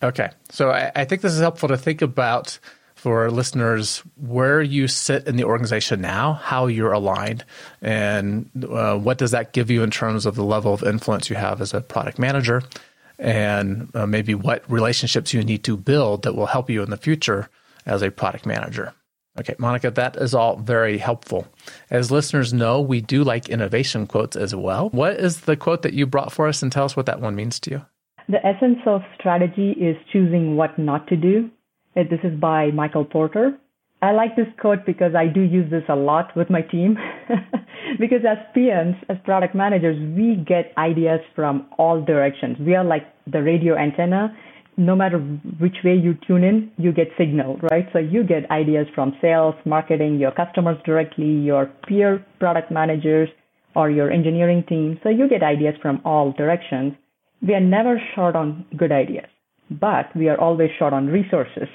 okay. 0.02 0.30
So 0.50 0.70
I, 0.70 0.90
I 0.96 1.04
think 1.04 1.22
this 1.22 1.34
is 1.34 1.40
helpful 1.40 1.68
to 1.68 1.76
think 1.76 2.02
about 2.02 2.58
for 3.00 3.30
listeners 3.30 4.02
where 4.16 4.60
you 4.60 4.86
sit 4.86 5.26
in 5.26 5.36
the 5.36 5.44
organization 5.44 6.02
now, 6.02 6.34
how 6.34 6.66
you're 6.66 6.92
aligned, 6.92 7.46
and 7.80 8.50
uh, 8.68 8.94
what 8.98 9.16
does 9.16 9.30
that 9.30 9.54
give 9.54 9.70
you 9.70 9.82
in 9.82 9.90
terms 9.90 10.26
of 10.26 10.34
the 10.34 10.44
level 10.44 10.74
of 10.74 10.82
influence 10.82 11.30
you 11.30 11.36
have 11.36 11.62
as 11.62 11.72
a 11.72 11.80
product 11.80 12.18
manager 12.18 12.62
and 13.18 13.90
uh, 13.94 14.06
maybe 14.06 14.34
what 14.34 14.70
relationships 14.70 15.32
you 15.32 15.42
need 15.42 15.64
to 15.64 15.78
build 15.78 16.22
that 16.22 16.34
will 16.34 16.46
help 16.46 16.68
you 16.68 16.82
in 16.82 16.90
the 16.90 16.96
future 16.98 17.48
as 17.86 18.02
a 18.02 18.10
product 18.10 18.44
manager. 18.44 18.92
Okay, 19.38 19.54
Monika, 19.54 19.94
that 19.94 20.16
is 20.16 20.34
all 20.34 20.56
very 20.56 20.98
helpful. 20.98 21.46
As 21.88 22.10
listeners 22.10 22.52
know, 22.52 22.82
we 22.82 23.00
do 23.00 23.24
like 23.24 23.48
innovation 23.48 24.06
quotes 24.06 24.36
as 24.36 24.54
well. 24.54 24.90
What 24.90 25.14
is 25.14 25.42
the 25.42 25.56
quote 25.56 25.82
that 25.82 25.94
you 25.94 26.06
brought 26.06 26.32
for 26.32 26.48
us 26.48 26.62
and 26.62 26.70
tell 26.70 26.84
us 26.84 26.96
what 26.96 27.06
that 27.06 27.20
one 27.22 27.34
means 27.34 27.60
to 27.60 27.70
you? 27.70 27.86
The 28.28 28.44
essence 28.44 28.78
of 28.86 29.00
strategy 29.18 29.70
is 29.72 29.96
choosing 30.12 30.56
what 30.56 30.78
not 30.78 31.06
to 31.08 31.16
do. 31.16 31.50
Uh, 31.96 32.02
this 32.08 32.20
is 32.22 32.38
by 32.38 32.70
Michael 32.70 33.04
Porter. 33.04 33.58
I 34.02 34.12
like 34.12 34.34
this 34.34 34.46
quote 34.58 34.86
because 34.86 35.14
I 35.14 35.26
do 35.26 35.42
use 35.42 35.70
this 35.70 35.82
a 35.88 35.96
lot 35.96 36.34
with 36.34 36.48
my 36.48 36.62
team. 36.62 36.96
because 37.98 38.24
as 38.28 38.38
PMs, 38.56 38.96
as 39.08 39.18
product 39.24 39.54
managers, 39.54 39.98
we 40.16 40.36
get 40.36 40.72
ideas 40.78 41.20
from 41.34 41.66
all 41.76 42.02
directions. 42.02 42.56
We 42.60 42.74
are 42.74 42.84
like 42.84 43.06
the 43.26 43.42
radio 43.42 43.76
antenna. 43.76 44.34
No 44.78 44.96
matter 44.96 45.18
which 45.58 45.76
way 45.84 45.96
you 45.96 46.16
tune 46.26 46.44
in, 46.44 46.70
you 46.78 46.92
get 46.92 47.08
signal, 47.18 47.58
right? 47.70 47.86
So 47.92 47.98
you 47.98 48.24
get 48.24 48.50
ideas 48.50 48.86
from 48.94 49.14
sales, 49.20 49.54
marketing, 49.66 50.18
your 50.18 50.30
customers 50.30 50.78
directly, 50.86 51.30
your 51.30 51.66
peer 51.86 52.24
product 52.38 52.70
managers, 52.70 53.28
or 53.76 53.90
your 53.90 54.10
engineering 54.10 54.64
team. 54.68 54.98
So 55.02 55.10
you 55.10 55.28
get 55.28 55.42
ideas 55.42 55.74
from 55.82 56.00
all 56.04 56.32
directions. 56.32 56.94
We 57.46 57.54
are 57.54 57.60
never 57.60 58.00
short 58.14 58.36
on 58.36 58.64
good 58.76 58.92
ideas, 58.92 59.28
but 59.70 60.14
we 60.16 60.28
are 60.28 60.38
always 60.40 60.70
short 60.78 60.92
on 60.92 61.06
resources. 61.06 61.68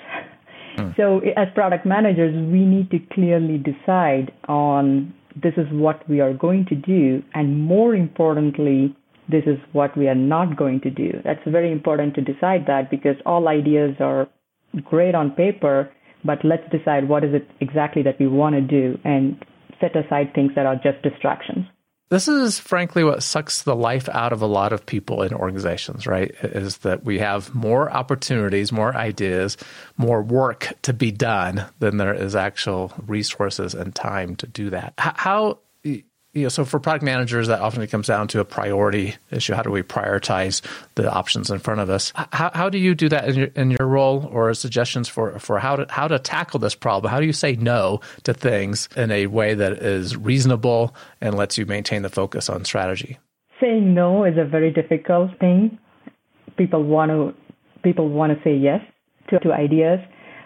Hmm. 0.77 0.89
So 0.97 1.19
as 1.37 1.47
product 1.53 1.85
managers, 1.85 2.33
we 2.33 2.65
need 2.65 2.91
to 2.91 2.99
clearly 3.13 3.57
decide 3.57 4.31
on 4.47 5.13
this 5.41 5.53
is 5.57 5.67
what 5.71 6.07
we 6.09 6.21
are 6.21 6.33
going 6.33 6.65
to 6.67 6.75
do, 6.75 7.21
and 7.33 7.61
more 7.63 7.93
importantly, 7.93 8.95
this 9.29 9.43
is 9.45 9.57
what 9.73 9.95
we 9.97 10.07
are 10.07 10.15
not 10.15 10.55
going 10.55 10.81
to 10.81 10.89
do. 10.89 11.11
That's 11.23 11.41
very 11.47 11.71
important 11.71 12.15
to 12.15 12.21
decide 12.21 12.65
that 12.67 12.89
because 12.89 13.15
all 13.25 13.47
ideas 13.47 13.95
are 13.99 14.27
great 14.83 15.15
on 15.15 15.31
paper, 15.31 15.91
but 16.23 16.39
let's 16.43 16.63
decide 16.71 17.09
what 17.09 17.23
is 17.23 17.33
it 17.33 17.47
exactly 17.59 18.03
that 18.03 18.19
we 18.19 18.27
want 18.27 18.55
to 18.55 18.61
do 18.61 18.97
and 19.03 19.43
set 19.81 19.95
aside 19.95 20.33
things 20.33 20.51
that 20.55 20.65
are 20.65 20.75
just 20.75 21.01
distractions. 21.01 21.65
This 22.09 22.27
is 22.27 22.59
frankly 22.59 23.03
what 23.03 23.23
sucks 23.23 23.63
the 23.63 23.75
life 23.75 24.07
out 24.09 24.31
of 24.31 24.43
a 24.43 24.47
lot 24.47 24.73
of 24.73 24.85
people 24.85 25.23
in 25.23 25.33
organizations, 25.33 26.05
right? 26.05 26.31
Is 26.43 26.77
that 26.79 27.03
we 27.03 27.17
have 27.17 27.53
more 27.55 27.91
opportunities, 27.91 28.71
more 28.71 28.95
ideas, 28.95 29.57
more 29.97 30.21
work 30.21 30.73
to 30.83 30.93
be 30.93 31.11
done 31.11 31.65
than 31.79 31.97
there 31.97 32.13
is 32.13 32.35
actual 32.35 32.93
resources 33.07 33.73
and 33.73 33.95
time 33.95 34.35
to 34.35 34.47
do 34.47 34.69
that. 34.69 34.93
How 34.97 35.57
you 36.35 36.43
know, 36.43 36.49
so 36.49 36.65
for 36.65 36.79
product 36.81 37.03
managers, 37.03 37.47
that 37.47 37.61
often 37.61 37.87
comes 37.87 38.07
down 38.07 38.27
to 38.27 38.41
a 38.41 38.45
priority 38.45 39.15
issue. 39.31 39.53
How 39.53 39.63
do 39.63 39.71
we 39.71 39.81
prioritize 39.81 40.61
the 40.95 41.09
options 41.09 41.49
in 41.49 41.59
front 41.59 41.79
of 41.79 41.89
us? 41.89 42.11
How, 42.33 42.51
how 42.53 42.69
do 42.69 42.77
you 42.77 42.93
do 42.93 43.07
that 43.09 43.29
in 43.29 43.35
your, 43.35 43.47
in 43.55 43.71
your 43.71 43.87
role 43.87 44.27
or 44.31 44.53
suggestions 44.53 45.07
for, 45.07 45.39
for 45.39 45.59
how 45.59 45.77
to, 45.77 45.85
how 45.89 46.09
to 46.09 46.19
tackle 46.19 46.59
this 46.59 46.75
problem? 46.75 47.09
How 47.09 47.21
do 47.21 47.25
you 47.25 47.33
say 47.33 47.55
no 47.55 48.01
to 48.23 48.33
things 48.33 48.89
in 48.97 49.11
a 49.11 49.27
way 49.27 49.53
that 49.53 49.73
is 49.81 50.17
reasonable 50.17 50.93
and 51.21 51.35
lets 51.35 51.57
you 51.57 51.65
maintain 51.65 52.01
the 52.01 52.09
focus 52.09 52.49
on 52.49 52.65
strategy? 52.65 53.17
Saying 53.61 53.93
no 53.93 54.25
is 54.25 54.37
a 54.37 54.43
very 54.43 54.71
difficult 54.71 55.31
thing. 55.39 55.79
People 56.57 56.83
want 56.83 57.11
to, 57.11 57.33
people 57.81 58.09
want 58.09 58.37
to 58.37 58.43
say 58.43 58.55
yes 58.55 58.81
to, 59.29 59.39
to 59.39 59.53
ideas, 59.53 59.99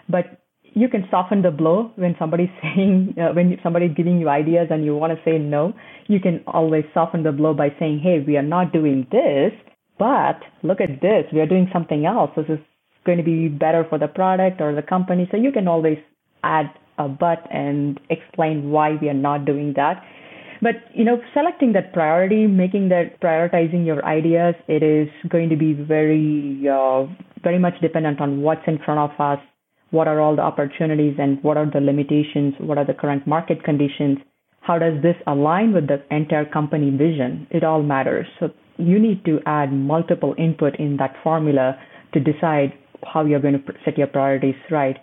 but 0.08 0.39
you 0.74 0.88
can 0.88 1.06
soften 1.10 1.42
the 1.42 1.50
blow 1.50 1.92
when 1.96 2.14
somebody's 2.18 2.50
saying 2.62 3.14
uh, 3.18 3.32
when 3.32 3.58
somebody's 3.62 3.94
giving 3.96 4.20
you 4.20 4.28
ideas 4.28 4.68
and 4.70 4.84
you 4.84 4.96
want 4.96 5.12
to 5.16 5.24
say 5.24 5.38
no. 5.38 5.72
You 6.06 6.20
can 6.20 6.42
always 6.46 6.84
soften 6.94 7.22
the 7.22 7.32
blow 7.32 7.54
by 7.54 7.68
saying 7.78 8.00
hey 8.00 8.22
we 8.26 8.36
are 8.36 8.42
not 8.42 8.72
doing 8.72 9.06
this 9.10 9.52
but 9.98 10.40
look 10.62 10.80
at 10.80 11.02
this. 11.02 11.24
We 11.32 11.40
are 11.40 11.46
doing 11.46 11.68
something 11.72 12.06
else. 12.06 12.30
This 12.34 12.46
is 12.48 12.58
going 13.04 13.18
to 13.18 13.24
be 13.24 13.48
better 13.48 13.86
for 13.88 13.98
the 13.98 14.08
product 14.08 14.60
or 14.60 14.74
the 14.74 14.82
company. 14.82 15.28
So 15.30 15.36
you 15.36 15.52
can 15.52 15.68
always 15.68 15.98
add 16.42 16.70
a 16.98 17.06
but 17.08 17.46
and 17.50 18.00
explain 18.08 18.70
why 18.70 18.96
we 19.00 19.08
are 19.08 19.14
not 19.14 19.44
doing 19.44 19.74
that. 19.76 20.02
But 20.62 20.76
you 20.94 21.04
know 21.04 21.20
selecting 21.32 21.72
that 21.72 21.92
priority 21.92 22.46
making 22.46 22.90
that 22.90 23.20
prioritizing 23.20 23.86
your 23.86 24.04
ideas 24.04 24.54
it 24.68 24.82
is 24.82 25.08
going 25.28 25.48
to 25.48 25.56
be 25.56 25.72
very 25.72 26.68
uh, 26.68 27.06
very 27.42 27.58
much 27.58 27.80
dependent 27.80 28.20
on 28.20 28.42
what's 28.42 28.66
in 28.66 28.78
front 28.84 29.00
of 29.00 29.18
us 29.18 29.40
what 29.90 30.08
are 30.08 30.20
all 30.20 30.36
the 30.36 30.42
opportunities 30.42 31.16
and 31.18 31.42
what 31.42 31.56
are 31.56 31.70
the 31.70 31.80
limitations, 31.80 32.54
what 32.58 32.78
are 32.78 32.84
the 32.84 32.94
current 32.94 33.26
market 33.26 33.62
conditions, 33.64 34.18
how 34.60 34.78
does 34.78 35.02
this 35.02 35.16
align 35.26 35.72
with 35.72 35.88
the 35.88 36.02
entire 36.14 36.44
company 36.44 36.90
vision? 36.90 37.46
It 37.50 37.64
all 37.64 37.82
matters. 37.82 38.26
So 38.38 38.50
you 38.76 38.98
need 38.98 39.24
to 39.24 39.40
add 39.46 39.72
multiple 39.72 40.34
input 40.38 40.76
in 40.78 40.96
that 40.98 41.16
formula 41.22 41.78
to 42.14 42.20
decide 42.20 42.72
how 43.04 43.24
you're 43.24 43.40
going 43.40 43.54
to 43.54 43.72
set 43.84 43.98
your 43.98 44.06
priorities 44.06 44.54
right. 44.70 44.96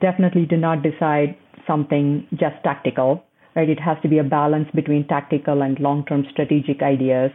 Definitely 0.00 0.46
do 0.46 0.56
not 0.56 0.82
decide 0.82 1.36
something 1.66 2.26
just 2.30 2.56
tactical, 2.64 3.24
right? 3.54 3.68
It 3.68 3.80
has 3.80 3.96
to 4.02 4.08
be 4.08 4.18
a 4.18 4.24
balance 4.24 4.68
between 4.74 5.06
tactical 5.06 5.62
and 5.62 5.78
long-term 5.78 6.26
strategic 6.30 6.82
ideas. 6.82 7.30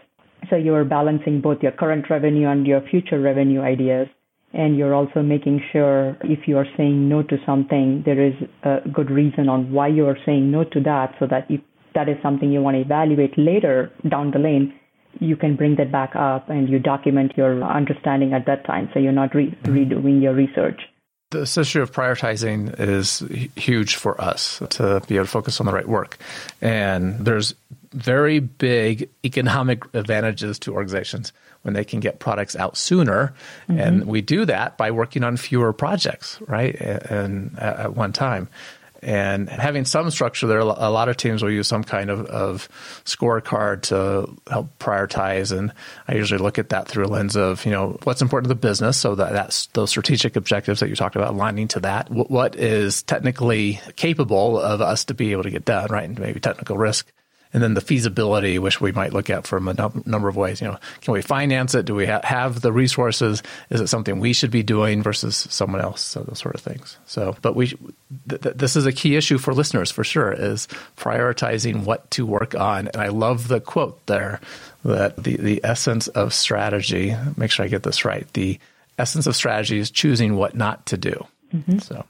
So 0.50 0.56
you're 0.56 0.86
balancing 0.86 1.42
both 1.42 1.62
your 1.62 1.72
current 1.72 2.06
revenue 2.10 2.48
and 2.48 2.66
your 2.66 2.82
future 2.90 3.20
revenue 3.20 3.62
ideas 3.62 4.08
and 4.56 4.78
you're 4.78 4.94
also 4.94 5.22
making 5.22 5.62
sure 5.72 6.18
if 6.22 6.48
you 6.48 6.58
are 6.58 6.68
saying 6.78 7.10
no 7.10 7.22
to 7.24 7.38
something, 7.46 8.04
there 8.06 8.26
is 8.26 8.34
a 8.64 8.80
good 8.92 9.12
reason 9.12 9.50
on 9.50 9.72
why 9.72 9.88
you 9.88 10.08
are 10.08 10.18
saying 10.26 10.50
no 10.50 10.64
to 10.64 10.80
that, 10.82 11.14
so 11.20 11.28
that 11.28 11.46
if 11.50 11.62
that 11.94 12.10
is 12.10 12.18
something 12.24 12.52
you 12.52 12.62
want 12.62 12.76
to 12.76 12.82
evaluate 12.82 13.38
later 13.38 13.92
down 14.10 14.32
the 14.32 14.40
lane, 14.40 14.74
you 15.20 15.36
can 15.36 15.56
bring 15.56 15.76
that 15.78 15.92
back 15.92 16.16
up 16.16 16.50
and 16.50 16.70
you 16.70 16.80
document 16.80 17.34
your 17.38 17.64
understanding 17.64 18.34
at 18.34 18.46
that 18.46 18.66
time, 18.66 18.90
so 18.94 19.00
you're 19.00 19.12
not 19.12 19.34
re- 19.34 19.58
redoing 19.64 20.22
your 20.22 20.34
research. 20.34 20.82
This 21.32 21.58
issue 21.58 21.82
of 21.82 21.92
prioritizing 21.92 22.80
is 22.80 23.20
huge 23.56 23.96
for 23.96 24.20
us 24.22 24.62
to 24.72 25.02
be 25.08 25.16
able 25.16 25.26
to 25.26 25.32
focus 25.32 25.60
on 25.60 25.66
the 25.66 25.74
right 25.74 25.88
work. 25.88 26.18
And 26.62 27.26
there's 27.26 27.56
very 27.96 28.40
big 28.40 29.10
economic 29.24 29.84
advantages 29.94 30.60
to 30.60 30.74
organizations 30.74 31.34
when 31.64 31.74
they 31.74 31.84
can 31.84 32.00
get 32.00 32.20
products 32.20 32.56
out 32.56 32.78
sooner. 32.78 33.34
Mm-hmm. 33.68 33.80
And 33.80 34.06
we 34.06 34.22
do 34.22 34.46
that 34.46 34.78
by 34.78 34.92
working 34.92 35.24
on 35.24 35.38
fewer 35.38 35.74
projects, 35.74 36.40
right? 36.48 36.76
And 36.76 37.58
at 37.58 37.96
one 37.96 38.14
time 38.14 38.50
and 39.06 39.48
having 39.50 39.86
some 39.86 40.10
structure 40.10 40.48
there. 40.48 40.60
A 40.60 40.66
lot 40.66 41.10
of 41.10 41.16
teams 41.16 41.44
will 41.44 41.52
use 41.52 41.68
some 41.68 41.84
kind 41.84 42.10
of, 42.10 42.26
of 42.26 42.68
scorecard 43.06 43.84
to 43.84 44.36
help 44.50 44.78
prioritize, 44.80 45.56
and 45.58 45.72
I 46.08 46.16
usually 46.16 46.40
look 46.40 46.58
at 46.58 46.70
that 46.70 46.88
through 46.88 47.06
a 47.06 47.08
lens 47.08 47.38
of 47.38 47.64
you 47.66 47.72
know 47.72 48.00
what's 48.04 48.22
important 48.22 48.50
to 48.50 48.56
the 48.56 48.60
business, 48.60 48.98
so 48.98 49.16
that 49.16 49.32
that's 49.32 49.68
those 49.68 49.92
strategic 49.92 50.36
objectives 50.36 50.80
that 50.80 50.90
you 50.90 50.96
talked 50.96 51.16
about 51.16 51.30
aligning 51.30 51.68
to 51.70 51.80
that. 51.82 52.10
What 52.10 52.56
is 52.56 53.04
technically 53.04 53.80
capable 53.96 54.60
of 54.60 54.82
us 54.82 55.06
to 55.06 55.14
be 55.14 55.32
able 55.32 55.44
to 55.44 55.52
get 55.52 55.66
done, 55.66 55.92
right? 55.92 56.06
And 56.06 56.18
maybe 56.18 56.40
technical 56.40 56.78
risk 56.78 57.12
and 57.56 57.64
then 57.64 57.74
the 57.74 57.80
feasibility, 57.80 58.60
which 58.60 58.82
we 58.82 58.92
might 58.92 59.14
look 59.14 59.30
at 59.30 59.48
from 59.48 59.70
a 59.70 59.74
num- 59.74 60.04
number 60.06 60.28
of 60.28 60.36
ways. 60.36 60.60
You 60.60 60.68
know, 60.68 60.78
can 61.00 61.14
we 61.14 61.22
finance 61.22 61.74
it? 61.74 61.86
Do 61.86 61.96
we 61.96 62.06
ha- 62.06 62.20
have 62.22 62.60
the 62.60 62.74
resources? 62.74 63.42
Is 63.70 63.80
it 63.80 63.88
something 63.88 64.20
we 64.20 64.34
should 64.34 64.52
be 64.52 64.62
doing 64.62 65.02
versus 65.02 65.48
someone 65.50 65.80
else? 65.80 66.02
So 66.02 66.20
those 66.20 66.38
sort 66.38 66.56
of 66.56 66.60
things. 66.60 66.98
So, 67.06 67.38
but 67.42 67.56
we, 67.56 67.68
th- 68.28 68.42
th- 68.42 68.58
this 68.58 68.76
is 68.76 68.86
a 68.86 68.92
key 68.92 69.16
issue 69.16 69.38
for 69.38 69.54
listeners 69.54 69.90
for 69.90 70.04
sure 70.04 70.34
is 70.34 70.68
prioritizing 70.98 71.86
what 71.86 72.12
to 72.12 72.26
work 72.26 72.56
on. 72.56 72.90
And 72.90 72.98
I 72.98 73.08
love 73.08 73.48
the 73.48 73.62
quote 73.62 74.06
there 74.08 74.42
that 74.84 75.16
the 75.16 75.38
the 75.38 75.62
essence 75.64 76.10
of 76.10 76.34
strategy. 76.34 77.16
Make 77.38 77.52
sure 77.52 77.64
I 77.64 77.70
get 77.70 77.84
this 77.84 78.04
right. 78.04 78.28
The 78.34 78.60
essence 79.00 79.28
of 79.28 79.36
strategy 79.36 79.80
is 79.80 79.90
choosing 79.90 80.36
what 80.36 80.56
not 80.56 80.86
to 80.88 80.98
do. 80.98 81.26
Mm-hmm. 81.54 81.78
So 81.78 82.06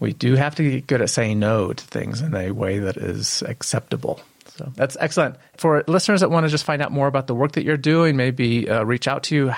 we 0.00 0.14
do 0.14 0.36
have 0.36 0.54
to 0.54 0.70
get 0.70 0.86
good 0.86 1.02
at 1.02 1.10
saying 1.10 1.38
no 1.38 1.74
to 1.74 1.84
things 1.84 2.22
in 2.22 2.34
a 2.34 2.50
way 2.50 2.78
that 2.78 2.96
is 2.96 3.42
acceptable. 3.42 4.22
So 4.56 4.72
that's 4.76 4.96
excellent. 5.00 5.36
For 5.56 5.82
listeners 5.88 6.20
that 6.20 6.30
want 6.30 6.46
to 6.46 6.50
just 6.50 6.64
find 6.64 6.80
out 6.80 6.92
more 6.92 7.08
about 7.08 7.26
the 7.26 7.34
work 7.34 7.52
that 7.52 7.64
you're 7.64 7.76
doing, 7.76 8.16
maybe 8.16 8.68
uh, 8.68 8.84
reach 8.84 9.08
out 9.08 9.24
to 9.24 9.34
you, 9.34 9.52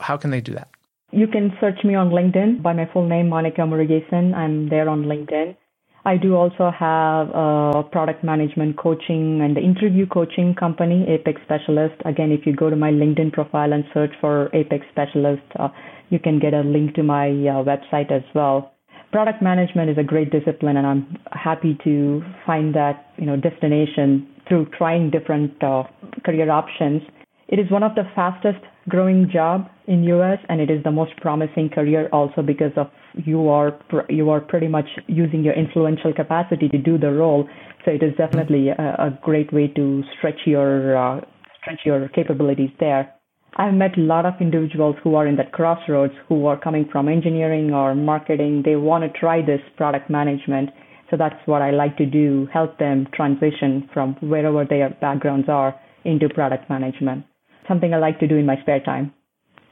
how 0.00 0.16
can 0.16 0.30
they 0.30 0.40
do 0.40 0.54
that? 0.54 0.68
You 1.12 1.26
can 1.26 1.52
search 1.60 1.84
me 1.84 1.94
on 1.94 2.10
LinkedIn 2.10 2.62
by 2.62 2.72
my 2.72 2.88
full 2.92 3.06
name, 3.06 3.28
Monika 3.28 3.60
Murugesan. 3.60 4.34
I'm 4.34 4.68
there 4.68 4.88
on 4.88 5.04
LinkedIn. 5.04 5.56
I 6.04 6.16
do 6.16 6.36
also 6.36 6.70
have 6.70 7.28
a 7.34 7.82
product 7.82 8.24
management 8.24 8.78
coaching 8.78 9.42
and 9.42 9.58
interview 9.58 10.06
coaching 10.06 10.54
company, 10.54 11.06
Apex 11.08 11.40
Specialist. 11.42 11.96
Again, 12.06 12.32
if 12.32 12.46
you 12.46 12.56
go 12.56 12.70
to 12.70 12.76
my 12.76 12.90
LinkedIn 12.90 13.32
profile 13.32 13.72
and 13.72 13.84
search 13.92 14.12
for 14.20 14.48
Apex 14.54 14.86
Specialist, 14.90 15.42
uh, 15.58 15.68
you 16.08 16.18
can 16.18 16.38
get 16.38 16.54
a 16.54 16.60
link 16.60 16.94
to 16.94 17.02
my 17.02 17.28
uh, 17.28 17.62
website 17.64 18.10
as 18.10 18.22
well 18.34 18.72
product 19.12 19.42
management 19.42 19.90
is 19.90 19.98
a 19.98 20.02
great 20.02 20.30
discipline 20.30 20.76
and 20.76 20.86
I'm 20.86 21.18
happy 21.32 21.78
to 21.84 22.22
find 22.44 22.74
that, 22.74 23.12
you 23.16 23.26
know, 23.26 23.36
destination 23.36 24.28
through 24.48 24.66
trying 24.76 25.10
different 25.10 25.62
uh, 25.62 25.84
career 26.24 26.50
options. 26.50 27.02
It 27.48 27.58
is 27.58 27.70
one 27.70 27.82
of 27.82 27.94
the 27.94 28.04
fastest 28.14 28.58
growing 28.88 29.30
job 29.30 29.68
in 29.86 30.04
US 30.04 30.38
and 30.48 30.60
it 30.60 30.70
is 30.70 30.82
the 30.84 30.90
most 30.90 31.16
promising 31.18 31.68
career 31.68 32.08
also 32.12 32.42
because 32.42 32.72
of 32.76 32.88
you 33.14 33.48
are 33.48 33.78
you 34.08 34.30
are 34.30 34.40
pretty 34.40 34.68
much 34.68 34.88
using 35.06 35.42
your 35.42 35.54
influential 35.54 36.12
capacity 36.12 36.68
to 36.68 36.78
do 36.78 36.98
the 36.98 37.10
role. 37.10 37.48
So 37.84 37.90
it 37.90 38.02
is 38.02 38.14
definitely 38.16 38.68
a, 38.68 38.74
a 38.74 39.18
great 39.22 39.52
way 39.52 39.68
to 39.68 40.02
stretch 40.16 40.40
your 40.46 40.96
uh, 40.96 41.20
stretch 41.60 41.80
your 41.84 42.08
capabilities 42.08 42.70
there. 42.80 43.14
I've 43.56 43.74
met 43.74 43.98
a 43.98 44.00
lot 44.00 44.24
of 44.24 44.34
individuals 44.40 44.96
who 45.02 45.14
are 45.16 45.26
in 45.26 45.36
that 45.36 45.52
crossroads 45.52 46.12
who 46.28 46.46
are 46.46 46.58
coming 46.58 46.88
from 46.92 47.08
engineering 47.08 47.72
or 47.72 47.94
marketing. 47.94 48.62
They 48.64 48.76
want 48.76 49.04
to 49.04 49.18
try 49.18 49.40
this 49.44 49.60
product 49.76 50.10
management. 50.10 50.70
So 51.10 51.16
that's 51.16 51.36
what 51.46 51.62
I 51.62 51.70
like 51.70 51.96
to 51.96 52.06
do, 52.06 52.48
help 52.52 52.78
them 52.78 53.06
transition 53.14 53.88
from 53.92 54.14
wherever 54.20 54.64
their 54.64 54.90
backgrounds 55.00 55.48
are 55.48 55.78
into 56.04 56.28
product 56.28 56.68
management. 56.68 57.24
Something 57.66 57.94
I 57.94 57.98
like 57.98 58.20
to 58.20 58.26
do 58.26 58.36
in 58.36 58.46
my 58.46 58.60
spare 58.60 58.80
time. 58.80 59.12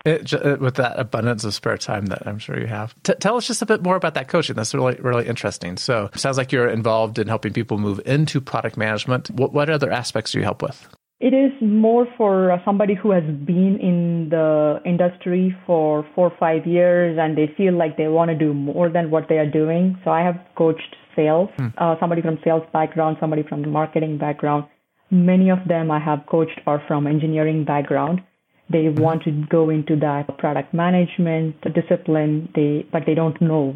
It, 0.05 0.33
uh, 0.33 0.57
with 0.61 0.77
that 0.77 0.99
abundance 1.01 1.43
of 1.43 1.53
spare 1.53 1.77
time 1.77 2.07
that 2.07 2.27
I'm 2.27 2.39
sure 2.39 2.59
you 2.61 2.69
have. 2.69 2.95
T- 3.03 3.15
tell 3.15 3.37
us 3.37 3.47
just 3.47 3.61
a 3.61 3.67
bit 3.67 3.83
more 3.83 3.97
about 3.97 4.15
that 4.15 4.29
coaching. 4.29 4.55
That's 4.55 4.73
really, 4.73 4.95
really 5.01 5.27
interesting. 5.27 5.77
So 5.77 6.11
sounds 6.15 6.39
like 6.39 6.53
you're 6.53 6.69
involved 6.69 7.19
in 7.19 7.27
helping 7.27 7.53
people 7.53 7.77
move 7.79 8.01
into 8.07 8.41
product 8.41 8.77
management. 8.77 9.31
What, 9.31 9.53
what 9.53 9.69
other 9.69 9.91
aspects 9.91 10.31
do 10.31 10.39
you 10.39 10.45
help 10.45 10.63
with? 10.63 10.89
It 11.19 11.33
is 11.33 11.51
more 11.63 12.07
for 12.19 12.53
uh, 12.53 12.59
somebody 12.63 12.95
who 12.95 13.11
has 13.11 13.25
been 13.25 13.79
in 13.81 14.29
the 14.29 14.83
industry 14.85 15.57
for 15.67 16.07
four 16.15 16.29
or 16.29 16.37
five 16.39 16.67
years 16.67 17.19
and 17.19 17.37
they 17.37 17.51
feel 17.57 17.73
like 17.73 17.97
they 17.97 18.09
want 18.09 18.31
to 18.31 18.37
do 18.37 18.53
more 18.53 18.91
than 18.91 19.11
what 19.11 19.25
they 19.31 19.39
are 19.39 19.51
doing. 19.51 19.99
So 20.05 20.11
I 20.11 20.21
have 20.21 20.37
coached 20.59 20.95
sales, 21.15 21.49
hmm. 21.57 21.69
uh, 21.79 21.97
somebody 21.99 22.21
from 22.21 22.39
sales 22.45 22.65
background, 22.71 23.17
somebody 23.19 23.43
from 23.49 23.63
the 23.63 23.69
marketing 23.69 24.19
background. 24.19 24.65
Many 25.11 25.49
of 25.51 25.61
them 25.67 25.91
I 25.91 26.01
have 26.01 26.27
coached 26.27 26.61
are 26.67 26.83
from 26.87 27.07
engineering 27.07 27.65
background. 27.65 28.23
They 28.69 28.85
hmm. 28.85 29.01
want 29.01 29.23
to 29.23 29.31
go 29.49 29.71
into 29.71 29.97
that 29.97 30.37
product 30.37 30.75
management 30.75 31.57
discipline, 31.75 32.51
they, 32.55 32.85
but 32.93 33.05
they 33.07 33.15
don't 33.15 33.41
know 33.41 33.75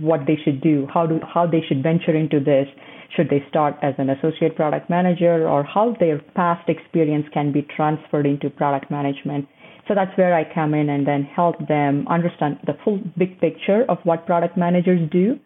what 0.00 0.26
they 0.26 0.36
should 0.44 0.60
do, 0.60 0.86
how 0.92 1.06
do, 1.06 1.18
how 1.32 1.46
they 1.46 1.62
should 1.66 1.82
venture 1.82 2.14
into 2.14 2.40
this 2.40 2.68
should 3.14 3.28
they 3.30 3.44
start 3.48 3.76
as 3.82 3.94
an 3.98 4.10
associate 4.10 4.56
product 4.56 4.90
manager 4.90 5.48
or 5.48 5.62
how 5.62 5.96
their 6.00 6.20
past 6.34 6.68
experience 6.68 7.26
can 7.32 7.52
be 7.52 7.62
transferred 7.76 8.26
into 8.26 8.50
product 8.50 8.90
management. 8.90 9.46
So 9.86 9.94
that's 9.94 10.16
where 10.16 10.34
I 10.34 10.44
come 10.52 10.74
in 10.74 10.88
and 10.88 11.06
then 11.06 11.24
help 11.24 11.56
them 11.68 12.06
understand 12.08 12.58
the 12.66 12.76
full 12.84 13.00
big 13.18 13.40
picture 13.40 13.84
of 13.88 13.98
what 14.04 14.26
product 14.26 14.56
managers 14.56 15.08
do 15.10 15.38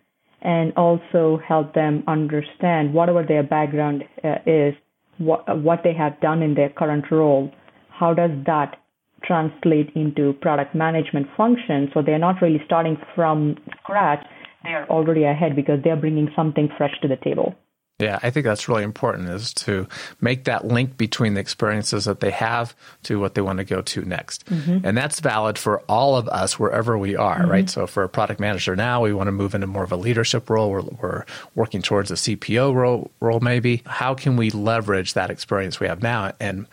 and 0.43 0.73
also 0.77 1.41
help 1.47 1.75
them 1.75 2.05
understand 2.07 2.95
whatever 2.95 3.25
their 3.27 3.43
background 3.43 4.05
uh, 4.23 4.37
is, 4.47 4.75
what, 5.19 5.43
what 5.59 5.81
they 5.83 5.93
have 5.93 6.21
done 6.21 6.43
in 6.43 6.55
their 6.55 6.69
current 6.69 7.05
role, 7.11 7.51
how 7.91 8.15
does 8.15 8.31
that 8.47 8.77
translate 9.25 9.91
into 9.97 10.33
product 10.35 10.77
management 10.77 11.27
function 11.37 11.91
so 11.93 12.01
they're 12.01 12.21
not 12.21 12.41
really 12.41 12.63
starting 12.65 12.97
from 13.17 13.57
scratch 13.83 14.25
they 14.65 14.71
are 14.71 14.87
already 14.89 15.25
ahead 15.25 15.57
because 15.57 15.83
they're 15.83 15.97
bringing 15.97 16.31
something 16.35 16.69
fresh 16.77 16.99
to 17.03 17.09
the 17.09 17.17
table. 17.17 17.55
Yeah, 18.01 18.21
I 18.23 18.31
think 18.31 18.47
that's 18.47 18.69
really 18.69 18.85
important 18.85 19.29
is 19.29 19.53
to 19.55 19.89
make 20.21 20.45
that 20.45 20.65
link 20.65 20.97
between 20.97 21.35
the 21.35 21.41
experiences 21.41 22.05
that 22.05 22.21
they 22.21 22.31
have 22.31 22.77
to 23.05 23.19
what 23.19 23.35
they 23.35 23.41
want 23.41 23.59
to 23.59 23.65
go 23.65 23.83
to 23.83 24.05
next. 24.05 24.47
Mm-hmm. 24.47 24.87
And 24.87 24.97
that's 24.97 25.19
valid 25.19 25.59
for 25.59 25.81
all 25.89 26.17
of 26.17 26.29
us 26.29 26.61
wherever 26.61 26.97
we 26.97 27.17
are, 27.17 27.41
mm-hmm. 27.41 27.51
right? 27.51 27.69
So 27.69 27.89
for 27.89 28.05
a 28.05 28.09
product 28.09 28.39
manager 28.39 28.77
now, 28.77 29.03
we 29.03 29.13
want 29.13 29.27
to 29.27 29.33
move 29.33 29.53
into 29.53 29.67
more 29.67 29.83
of 29.83 29.91
a 29.91 29.97
leadership 29.97 30.49
role. 30.49 30.71
We're, 30.71 30.83
we're 30.83 31.25
working 31.57 31.83
towards 31.83 32.13
a 32.13 32.15
CPO 32.15 32.73
role, 32.73 33.11
role, 33.19 33.41
maybe. 33.41 33.83
How 33.85 34.15
can 34.15 34.37
we 34.37 34.51
leverage 34.51 35.15
that 35.15 35.29
experience 35.31 35.81
we 35.81 35.89
have 35.89 36.01
now 36.01 36.35
and 36.39 36.69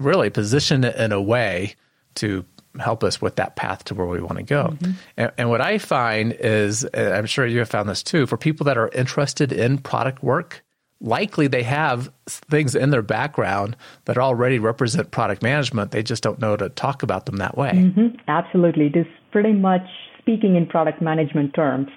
really 0.00 0.30
position 0.30 0.82
it 0.82 0.96
in 0.96 1.12
a 1.12 1.22
way 1.22 1.76
to 2.16 2.44
help 2.80 3.04
us 3.04 3.20
with 3.20 3.36
that 3.36 3.56
path 3.56 3.84
to 3.84 3.94
where 3.94 4.06
we 4.06 4.20
want 4.20 4.36
to 4.38 4.42
go. 4.42 4.68
Mm-hmm. 4.68 4.92
And, 5.16 5.32
and, 5.38 5.50
what 5.50 5.60
I 5.60 5.78
find 5.78 6.32
is, 6.32 6.86
I'm 6.94 7.26
sure 7.26 7.46
you 7.46 7.60
have 7.60 7.68
found 7.68 7.88
this 7.88 8.02
too, 8.02 8.26
for 8.26 8.36
people 8.36 8.64
that 8.64 8.76
are 8.76 8.88
interested 8.88 9.52
in 9.52 9.78
product 9.78 10.22
work, 10.22 10.64
likely 11.00 11.46
they 11.46 11.62
have 11.62 12.10
things 12.26 12.74
in 12.74 12.90
their 12.90 13.02
background 13.02 13.76
that 14.06 14.18
already 14.18 14.58
represent 14.58 15.10
product 15.10 15.42
management. 15.42 15.90
They 15.90 16.02
just 16.02 16.22
don't 16.22 16.38
know 16.38 16.56
to 16.56 16.68
talk 16.70 17.02
about 17.02 17.26
them 17.26 17.36
that 17.36 17.56
way. 17.56 17.72
Mm-hmm. 17.72 18.16
Absolutely. 18.28 18.86
It 18.86 18.96
is 18.96 19.06
pretty 19.30 19.52
much 19.52 19.86
speaking 20.18 20.56
in 20.56 20.66
product 20.66 21.02
management 21.02 21.54
terms. 21.54 21.88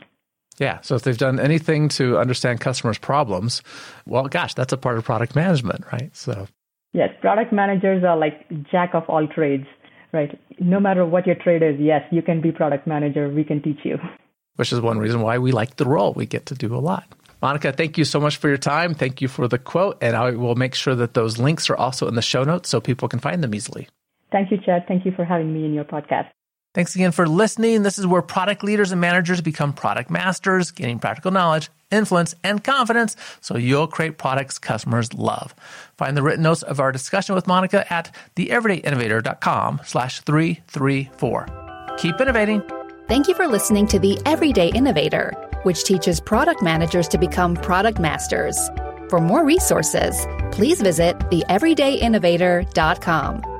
Yeah. 0.60 0.82
So 0.82 0.96
if 0.96 1.04
they've 1.04 1.18
done 1.18 1.40
anything 1.40 1.88
to 1.90 2.18
understand 2.18 2.60
customers' 2.60 2.98
problems, 2.98 3.62
well, 4.06 4.28
gosh, 4.28 4.54
that's 4.54 4.74
a 4.74 4.78
part 4.78 4.98
of 4.98 5.06
product 5.06 5.36
management, 5.36 5.86
right? 5.92 6.16
So. 6.16 6.48
Yes, 6.94 7.10
product 7.22 7.54
managers 7.54 8.04
are 8.04 8.18
like 8.18 8.48
jack 8.72 8.96
of 8.96 9.04
all 9.08 9.28
trades 9.28 9.68
right? 10.12 10.40
No 10.60 10.80
matter 10.80 11.06
what 11.06 11.26
your 11.26 11.36
trade 11.36 11.64
is, 11.64 11.76
yes, 11.80 12.02
you 12.12 12.22
can 12.22 12.42
be 12.42 12.52
product 12.52 12.88
manager. 12.88 13.30
We 13.30 13.44
can 13.44 13.62
teach 13.62 13.80
you. 13.84 13.98
Which 14.56 14.72
is 14.72 14.82
one 14.82 14.98
reason 14.98 15.22
why 15.22 15.38
we 15.38 15.52
like 15.52 15.76
the 15.76 15.86
role. 15.86 16.14
We 16.14 16.26
get 16.26 16.48
to 16.48 16.56
do 16.56 16.76
a 16.76 16.80
lot. 16.80 17.06
Monika, 17.42 17.76
thank 17.76 17.98
you 17.98 18.06
so 18.06 18.20
much 18.20 18.38
for 18.38 18.48
your 18.48 18.58
time. 18.58 18.96
Thank 18.96 19.22
you 19.22 19.28
for 19.28 19.48
the 19.48 19.60
quote. 19.60 19.98
And 20.02 20.16
I 20.16 20.32
will 20.32 20.56
make 20.56 20.74
sure 20.74 20.96
that 20.96 21.14
those 21.14 21.38
links 21.38 21.70
are 21.70 21.78
also 21.78 22.08
in 22.08 22.16
the 22.16 22.22
show 22.22 22.44
notes 22.44 22.70
so 22.70 22.82
people 22.82 23.08
can 23.08 23.20
find 23.20 23.44
them 23.44 23.54
easily. 23.54 23.88
Thank 24.32 24.52
you, 24.52 24.58
Chad. 24.58 24.86
Thank 24.88 25.06
you 25.06 25.12
for 25.12 25.24
having 25.24 25.54
me 25.54 25.66
in 25.66 25.74
your 25.74 25.86
podcast. 25.86 26.28
Thanks 26.74 26.96
again 26.96 27.12
for 27.12 27.28
listening. 27.28 27.84
This 27.84 27.98
is 27.98 28.06
where 28.06 28.22
product 28.22 28.64
leaders 28.64 28.92
and 28.92 29.02
managers 29.02 29.42
become 29.42 29.74
product 29.74 30.12
masters, 30.12 30.72
gaining 30.72 31.00
practical 31.00 31.32
knowledge, 31.32 31.70
influence, 31.90 32.36
and 32.44 32.64
confidence 32.64 33.16
so 33.42 33.58
you'll 33.58 33.88
create 33.88 34.18
products 34.18 34.60
customers 34.60 35.14
love. 35.14 35.56
Find 35.98 36.16
the 36.16 36.22
written 36.22 36.44
notes 36.44 36.62
of 36.62 36.80
our 36.80 36.92
discussion 36.92 37.34
with 37.34 37.46
Monika 37.46 37.90
at 37.90 38.14
theeverydayinnovator.com 38.36 39.82
slash 39.86 40.22
334. 40.22 41.96
Keep 41.98 42.22
innovating. 42.22 42.62
Thank 43.08 43.28
you 43.28 43.34
for 43.34 43.48
listening 43.48 43.88
to 43.88 44.00
The 44.00 44.20
Everyday 44.26 44.70
Innovator, 44.70 45.32
which 45.64 45.86
teaches 45.86 46.20
product 46.20 46.62
managers 46.62 47.08
to 47.08 47.18
become 47.18 47.56
product 47.56 48.00
masters. 48.00 48.70
For 49.10 49.22
more 49.22 49.46
resources, 49.46 50.28
please 50.52 50.82
visit 50.82 51.18
theeverydayinnovator.com. 51.20 53.57